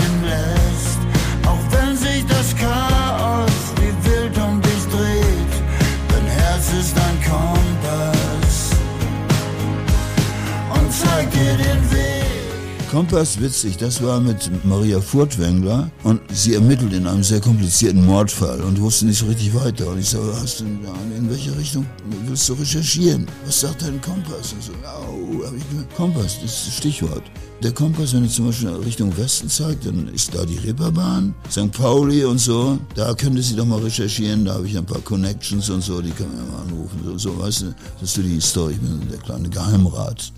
Kompass, 12.92 13.40
witzig, 13.40 13.78
das 13.78 14.02
war 14.02 14.20
mit 14.20 14.50
Maria 14.66 15.00
Furtwängler 15.00 15.90
und 16.04 16.20
sie 16.30 16.52
ermittelt 16.52 16.92
in 16.92 17.06
einem 17.06 17.22
sehr 17.22 17.40
komplizierten 17.40 18.04
Mordfall 18.04 18.60
und 18.60 18.78
wusste 18.82 19.06
nicht 19.06 19.18
so 19.18 19.24
richtig 19.24 19.54
weiter. 19.54 19.86
Und 19.86 20.00
ich 20.00 20.10
sage, 20.10 20.30
hast 20.38 20.60
du, 20.60 20.64
in 20.66 21.30
welche 21.30 21.56
Richtung 21.56 21.86
willst 22.26 22.46
du 22.50 22.52
recherchieren? 22.52 23.26
Was 23.46 23.60
sagt 23.62 23.80
dein 23.80 23.98
Kompass? 24.02 24.52
Und 24.52 24.62
so, 24.62 24.72
au, 24.84 25.42
hab 25.42 25.56
ich 25.56 25.66
gesagt, 25.70 25.96
Kompass, 25.96 26.38
das 26.42 26.52
ist 26.52 26.66
das 26.66 26.74
Stichwort. 26.76 27.22
Der 27.62 27.72
Kompass, 27.72 28.12
wenn 28.12 28.24
er 28.24 28.28
zum 28.28 28.48
Beispiel 28.48 28.68
Richtung 28.68 29.16
Westen 29.16 29.48
zeigt, 29.48 29.86
dann 29.86 30.08
ist 30.08 30.34
da 30.34 30.44
die 30.44 30.58
Reeperbahn, 30.58 31.34
St. 31.50 31.72
Pauli 31.72 32.26
und 32.26 32.40
so. 32.40 32.78
Da 32.94 33.14
könnte 33.14 33.40
sie 33.40 33.56
doch 33.56 33.64
mal 33.64 33.80
recherchieren, 33.80 34.44
da 34.44 34.52
habe 34.52 34.66
ich 34.66 34.76
ein 34.76 34.84
paar 34.84 35.00
Connections 35.00 35.70
und 35.70 35.80
so, 35.80 36.02
die 36.02 36.10
kann 36.10 36.28
man 36.28 36.44
ja 36.44 36.52
mal 36.52 36.62
anrufen. 36.64 37.00
So, 37.06 37.16
so 37.16 37.38
weißt 37.38 37.62
du, 37.62 37.74
das 38.00 38.10
ist 38.10 38.16
so 38.16 38.20
die 38.20 38.38
Story, 38.38 38.74
ich 38.74 38.80
bin 38.80 39.00
der 39.08 39.18
kleine 39.18 39.48
Geheimrat. 39.48 40.30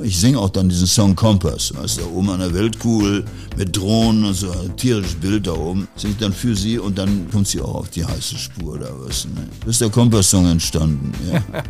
Ich 0.00 0.18
singe 0.18 0.38
auch 0.38 0.48
dann 0.48 0.70
diesen 0.70 0.86
Song 0.86 1.14
Kompass, 1.14 1.74
weißt 1.76 1.98
da 1.98 2.04
oben 2.04 2.30
an 2.30 2.40
der 2.40 2.54
Weltkugel 2.54 3.26
mit 3.58 3.76
Drohnen 3.76 4.24
und 4.24 4.32
so, 4.32 4.50
ein 4.50 4.74
tierisches 4.74 5.16
Bild 5.16 5.46
da 5.46 5.52
oben, 5.52 5.86
singe 5.96 6.14
ich 6.14 6.18
dann 6.18 6.32
für 6.32 6.56
sie 6.56 6.78
und 6.78 6.96
dann 6.96 7.30
kommt 7.30 7.46
sie 7.46 7.60
auch 7.60 7.74
auf 7.74 7.90
die 7.90 8.02
heiße 8.02 8.38
Spur 8.38 8.78
da, 8.78 8.86
du, 8.86 9.28
ne? 9.28 9.48
Ist 9.66 9.82
der 9.82 9.90
Kompass-Song 9.90 10.46
entstanden, 10.46 11.12
ja. 11.30 11.62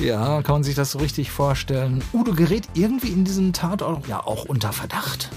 Ja, 0.04 0.42
kann 0.42 0.56
man 0.56 0.64
sich 0.64 0.76
das 0.76 0.92
so 0.92 1.00
richtig 1.00 1.32
vorstellen. 1.32 2.02
Udo 2.12 2.32
gerät 2.32 2.68
irgendwie 2.74 3.08
in 3.08 3.24
diesen 3.24 3.52
Tatort 3.52 4.06
ja 4.06 4.24
auch 4.24 4.44
unter 4.44 4.72
Verdacht. 4.72 5.30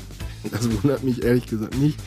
Das 0.51 0.69
wundert 0.69 1.03
mich 1.03 1.23
ehrlich 1.23 1.45
gesagt 1.45 1.77
nicht. 1.77 1.99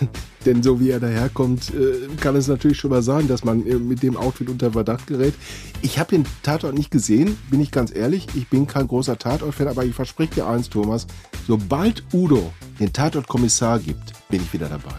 Denn 0.46 0.62
so 0.62 0.80
wie 0.80 0.90
er 0.90 1.00
daherkommt, 1.00 1.72
äh, 1.74 2.08
kann 2.20 2.36
es 2.36 2.48
natürlich 2.48 2.78
schon 2.78 2.90
mal 2.90 3.02
sein, 3.02 3.28
dass 3.28 3.44
man 3.44 3.66
äh, 3.66 3.74
mit 3.74 4.02
dem 4.02 4.16
Outfit 4.16 4.48
unter 4.48 4.72
Verdacht 4.72 5.06
gerät. 5.06 5.34
Ich 5.82 5.98
habe 5.98 6.10
den 6.10 6.24
Tatort 6.42 6.74
nicht 6.74 6.90
gesehen, 6.90 7.36
bin 7.50 7.60
ich 7.60 7.70
ganz 7.70 7.94
ehrlich. 7.94 8.26
Ich 8.34 8.48
bin 8.48 8.66
kein 8.66 8.86
großer 8.86 9.18
Tatort-Fan, 9.18 9.68
aber 9.68 9.84
ich 9.84 9.94
verspreche 9.94 10.36
dir 10.36 10.46
eins, 10.46 10.68
Thomas. 10.68 11.06
Sobald 11.46 12.04
Udo 12.12 12.52
den 12.78 12.92
Tatort-Kommissar 12.92 13.78
gibt, 13.80 14.12
bin 14.28 14.42
ich 14.42 14.52
wieder 14.52 14.68
dabei. 14.68 14.94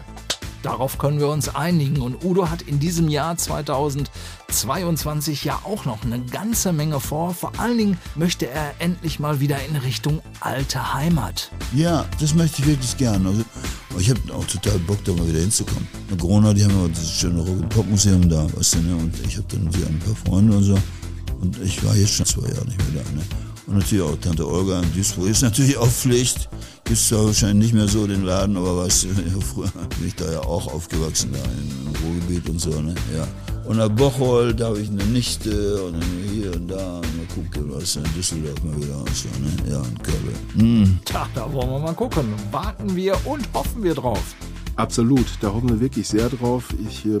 Darauf 0.62 0.98
können 0.98 1.20
wir 1.20 1.28
uns 1.28 1.54
einigen. 1.54 2.02
Und 2.02 2.22
Udo 2.24 2.50
hat 2.50 2.62
in 2.62 2.80
diesem 2.80 3.08
Jahr 3.08 3.36
2022 3.36 5.44
ja 5.44 5.60
auch 5.64 5.86
noch 5.86 6.04
eine 6.04 6.20
ganze 6.20 6.72
Menge 6.72 7.00
vor. 7.00 7.34
Vor 7.34 7.52
allen 7.58 7.78
Dingen 7.78 7.98
möchte 8.14 8.48
er 8.48 8.74
endlich 8.78 9.18
mal 9.20 9.40
wieder 9.40 9.56
in 9.64 9.76
Richtung 9.76 10.20
alte 10.40 10.92
Heimat. 10.92 11.50
Ja, 11.74 12.04
das 12.20 12.34
möchte 12.34 12.60
ich 12.62 12.68
wirklich 12.68 12.96
gern. 12.96 13.26
Also, 13.26 13.42
ich 13.98 14.10
habe 14.10 14.20
auch 14.34 14.44
total 14.44 14.78
Bock, 14.80 15.02
da 15.04 15.12
mal 15.12 15.26
wieder 15.26 15.40
hinzukommen. 15.40 15.88
In 16.10 16.18
Corona, 16.18 16.52
die 16.52 16.64
haben 16.64 16.78
ja 16.78 16.88
dieses 16.88 17.12
schöne 17.12 17.40
Rock-Pop-Museum 17.40 18.28
da, 18.28 18.46
weißt 18.54 18.74
du, 18.74 18.78
ne? 18.78 18.96
Und 18.96 19.14
ich 19.26 19.36
habe 19.36 19.46
dann 19.48 19.74
wieder 19.74 19.86
ein 19.86 19.98
paar 19.98 20.14
Freunde 20.14 20.56
und 20.56 20.64
so. 20.64 20.78
Und 21.40 21.58
ich 21.62 21.82
war 21.84 21.96
jetzt 21.96 22.12
schon 22.12 22.26
zwei 22.26 22.48
Jahre 22.48 22.66
nicht 22.66 22.78
mehr 22.92 23.02
da, 23.02 23.10
ne? 23.12 23.22
Und 23.70 23.78
natürlich 23.78 24.02
auch 24.02 24.16
Tante 24.16 24.48
Olga 24.48 24.80
in 24.80 24.92
Duisburg 24.92 25.28
ist 25.28 25.42
natürlich 25.42 25.78
auch 25.78 25.86
Pflicht. 25.86 26.48
Gibt's 26.82 27.06
zwar 27.06 27.26
wahrscheinlich 27.26 27.72
nicht 27.72 27.74
mehr 27.74 27.86
so 27.86 28.04
den 28.04 28.24
Laden, 28.24 28.56
aber 28.56 28.82
ja, 28.88 29.40
früher 29.40 29.70
bin 29.96 30.08
ich 30.08 30.16
da 30.16 30.30
ja 30.30 30.40
auch 30.40 30.66
aufgewachsen, 30.74 31.30
da 31.32 31.38
im 31.38 31.94
Ruhrgebiet 32.04 32.48
und 32.48 32.60
so, 32.60 32.80
ne? 32.80 32.96
Ja. 33.16 33.28
Und 33.66 33.76
nach 33.76 33.88
Bocholt, 33.88 34.58
da 34.58 34.66
habe 34.66 34.80
ich 34.80 34.88
eine 34.88 35.04
Nichte 35.04 35.84
und 35.84 35.92
dann 35.92 36.10
hier 36.32 36.52
und 36.52 36.66
da 36.66 36.96
und 36.96 37.16
mal 37.16 37.26
gucken, 37.32 37.70
was 37.72 37.94
in 37.94 38.02
Düsseldorf 38.16 38.60
mal 38.64 38.76
wieder 38.76 38.98
und 38.98 39.14
so, 39.14 39.28
ne? 39.38 39.70
Ja, 39.70 39.78
und 39.78 40.02
Köln. 40.02 40.82
Mm. 40.82 40.98
Tja, 41.04 41.28
da 41.36 41.52
wollen 41.52 41.70
wir 41.70 41.78
mal 41.78 41.94
gucken. 41.94 42.34
Warten 42.50 42.96
wir 42.96 43.14
und 43.24 43.48
hoffen 43.54 43.84
wir 43.84 43.94
drauf. 43.94 44.34
Absolut, 44.80 45.26
da 45.42 45.52
hoffen 45.52 45.68
wir 45.68 45.80
wirklich 45.80 46.08
sehr 46.08 46.30
drauf. 46.30 46.68
Ich 46.88 47.04
ähm, 47.04 47.18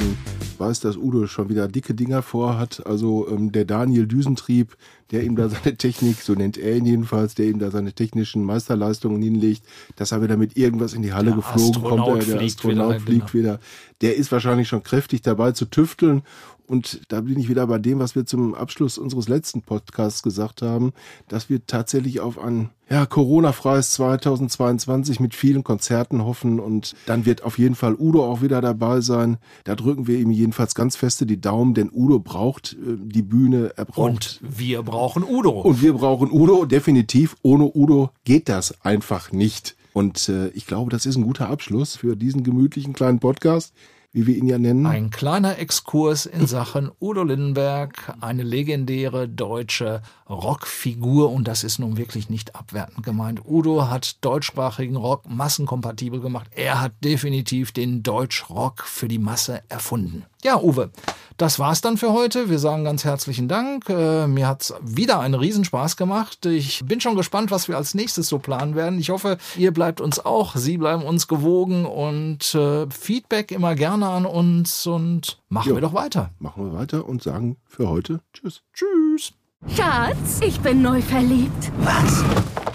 weiß, 0.56 0.80
dass 0.80 0.96
Udo 0.96 1.26
schon 1.26 1.50
wieder 1.50 1.68
dicke 1.68 1.92
Dinger 1.92 2.22
vorhat. 2.22 2.86
Also 2.86 3.28
ähm, 3.28 3.52
der 3.52 3.66
Daniel 3.66 4.06
Düsentrieb, 4.06 4.78
der 5.10 5.24
ihm 5.24 5.36
da 5.36 5.50
seine 5.50 5.76
Technik, 5.76 6.22
so 6.22 6.32
nennt 6.32 6.56
er 6.56 6.74
ihn 6.74 6.86
jedenfalls, 6.86 7.34
der 7.34 7.48
ihm 7.48 7.58
da 7.58 7.70
seine 7.70 7.92
technischen 7.92 8.44
Meisterleistungen 8.44 9.20
hinlegt, 9.20 9.62
dass 9.96 10.10
er 10.10 10.22
wieder 10.22 10.38
mit 10.38 10.56
irgendwas 10.56 10.94
in 10.94 11.02
die 11.02 11.12
Halle 11.12 11.32
Der 11.32 11.36
geflogen 11.36 11.84
Astronaut 11.84 12.06
kommt. 12.06 12.22
Der, 12.22 12.26
der 12.28 12.38
fliegt 12.38 12.56
Astronaut 12.56 12.88
wieder, 12.88 13.00
fliegt 13.00 13.32
genau. 13.32 13.44
wieder. 13.44 13.60
Der 14.00 14.16
ist 14.16 14.32
wahrscheinlich 14.32 14.68
schon 14.68 14.82
kräftig 14.82 15.20
dabei 15.20 15.52
zu 15.52 15.66
tüfteln. 15.66 16.22
Und 16.70 17.00
da 17.08 17.22
bin 17.22 17.36
ich 17.36 17.48
wieder 17.48 17.66
bei 17.66 17.78
dem, 17.80 17.98
was 17.98 18.14
wir 18.14 18.26
zum 18.26 18.54
Abschluss 18.54 18.96
unseres 18.96 19.28
letzten 19.28 19.60
Podcasts 19.60 20.22
gesagt 20.22 20.62
haben, 20.62 20.92
dass 21.26 21.50
wir 21.50 21.66
tatsächlich 21.66 22.20
auf 22.20 22.38
ein 22.38 22.70
ja, 22.88 23.06
Corona-freies 23.06 23.90
2022 23.90 25.18
mit 25.18 25.34
vielen 25.34 25.64
Konzerten 25.64 26.24
hoffen 26.24 26.60
und 26.60 26.94
dann 27.06 27.26
wird 27.26 27.42
auf 27.42 27.58
jeden 27.58 27.74
Fall 27.74 27.96
Udo 27.98 28.24
auch 28.24 28.40
wieder 28.40 28.60
dabei 28.60 29.00
sein. 29.00 29.38
Da 29.64 29.74
drücken 29.74 30.06
wir 30.06 30.20
ihm 30.20 30.30
jedenfalls 30.30 30.76
ganz 30.76 30.94
feste 30.94 31.26
die 31.26 31.40
Daumen, 31.40 31.74
denn 31.74 31.90
Udo 31.92 32.20
braucht 32.20 32.74
äh, 32.74 32.96
die 32.96 33.22
Bühne, 33.22 33.72
er 33.76 33.86
braucht 33.86 33.98
Und 33.98 34.40
wir 34.40 34.84
brauchen 34.84 35.24
Udo. 35.24 35.62
und 35.62 35.82
wir 35.82 35.94
brauchen 35.94 36.30
Udo, 36.30 36.66
definitiv. 36.66 37.34
Ohne 37.42 37.68
Udo 37.74 38.10
geht 38.22 38.48
das 38.48 38.80
einfach 38.84 39.32
nicht. 39.32 39.74
Und 39.92 40.28
äh, 40.28 40.50
ich 40.50 40.66
glaube, 40.66 40.92
das 40.92 41.04
ist 41.04 41.16
ein 41.16 41.24
guter 41.24 41.50
Abschluss 41.50 41.96
für 41.96 42.14
diesen 42.14 42.44
gemütlichen 42.44 42.92
kleinen 42.92 43.18
Podcast, 43.18 43.74
wie 44.12 44.26
wir 44.26 44.36
ihn 44.36 44.48
ja 44.48 44.58
nennen. 44.58 44.86
Ein 44.86 45.10
kleiner 45.10 45.58
Exkurs 45.58 46.26
in 46.26 46.46
Sachen 46.46 46.90
Udo 47.00 47.22
Lindenberg, 47.22 48.14
eine 48.20 48.42
legendäre 48.42 49.28
deutsche 49.28 50.02
Rockfigur 50.28 51.30
und 51.30 51.46
das 51.46 51.62
ist 51.62 51.78
nun 51.78 51.96
wirklich 51.96 52.28
nicht 52.28 52.56
abwertend 52.56 53.04
gemeint. 53.04 53.42
Udo 53.44 53.88
hat 53.88 54.24
deutschsprachigen 54.24 54.96
Rock 54.96 55.28
massenkompatibel 55.28 56.20
gemacht. 56.20 56.48
Er 56.54 56.80
hat 56.80 56.92
definitiv 57.04 57.72
den 57.72 58.02
Deutschrock 58.02 58.84
für 58.84 59.06
die 59.06 59.18
Masse 59.18 59.62
erfunden. 59.68 60.24
Ja, 60.42 60.58
Uwe, 60.58 60.90
das 61.36 61.58
war's 61.58 61.82
dann 61.82 61.98
für 61.98 62.12
heute. 62.12 62.48
Wir 62.48 62.58
sagen 62.58 62.84
ganz 62.84 63.04
herzlichen 63.04 63.46
Dank. 63.46 63.88
Äh, 63.90 64.26
mir 64.26 64.48
hat's 64.48 64.72
wieder 64.80 65.20
einen 65.20 65.34
Riesenspaß 65.34 65.98
gemacht. 65.98 66.46
Ich 66.46 66.82
bin 66.84 67.00
schon 67.00 67.14
gespannt, 67.14 67.50
was 67.50 67.68
wir 67.68 67.76
als 67.76 67.94
nächstes 67.94 68.28
so 68.28 68.38
planen 68.38 68.74
werden. 68.74 68.98
Ich 68.98 69.10
hoffe, 69.10 69.36
ihr 69.56 69.70
bleibt 69.72 70.00
uns 70.00 70.24
auch, 70.24 70.56
Sie 70.56 70.78
bleiben 70.78 71.02
uns 71.02 71.28
gewogen 71.28 71.84
und 71.84 72.54
äh, 72.54 72.86
Feedback 72.90 73.52
immer 73.52 73.74
gerne 73.74 73.99
an 74.08 74.26
uns 74.26 74.86
und 74.86 75.40
machen 75.48 75.68
Jo. 75.70 75.74
wir 75.76 75.80
doch 75.82 75.94
weiter. 75.94 76.30
Machen 76.38 76.64
wir 76.72 76.78
weiter 76.78 77.06
und 77.08 77.22
sagen 77.22 77.56
für 77.66 77.88
heute 77.88 78.20
Tschüss. 78.32 78.62
Tschüss. 78.72 79.32
Schatz, 79.76 80.40
ich 80.42 80.58
bin 80.60 80.80
neu 80.82 81.02
verliebt. 81.02 81.70
Was? 81.80 82.24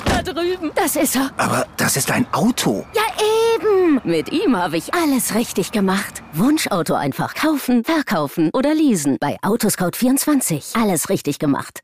Da 0.06 0.22
drüben. 0.22 0.72
Das 0.76 0.96
ist 0.96 1.16
er. 1.16 1.32
Aber 1.38 1.66
das 1.78 1.98
ist 1.98 2.12
ein 2.12 2.26
Auto. 2.32 2.86
Ja, 2.94 3.02
eben. 3.56 4.00
Mit 4.04 4.32
ihm 4.32 4.56
habe 4.56 4.78
ich 4.78 4.94
alles 4.94 5.34
richtig 5.36 5.72
gemacht. 5.72 6.22
Wunschauto 6.34 6.94
einfach 6.94 7.34
kaufen, 7.34 7.84
verkaufen 7.84 8.50
oder 8.54 8.74
leasen. 8.76 9.18
Bei 9.20 9.38
Autoscout24. 9.42 10.80
Alles 10.82 11.10
richtig 11.10 11.40
gemacht. 11.40 11.82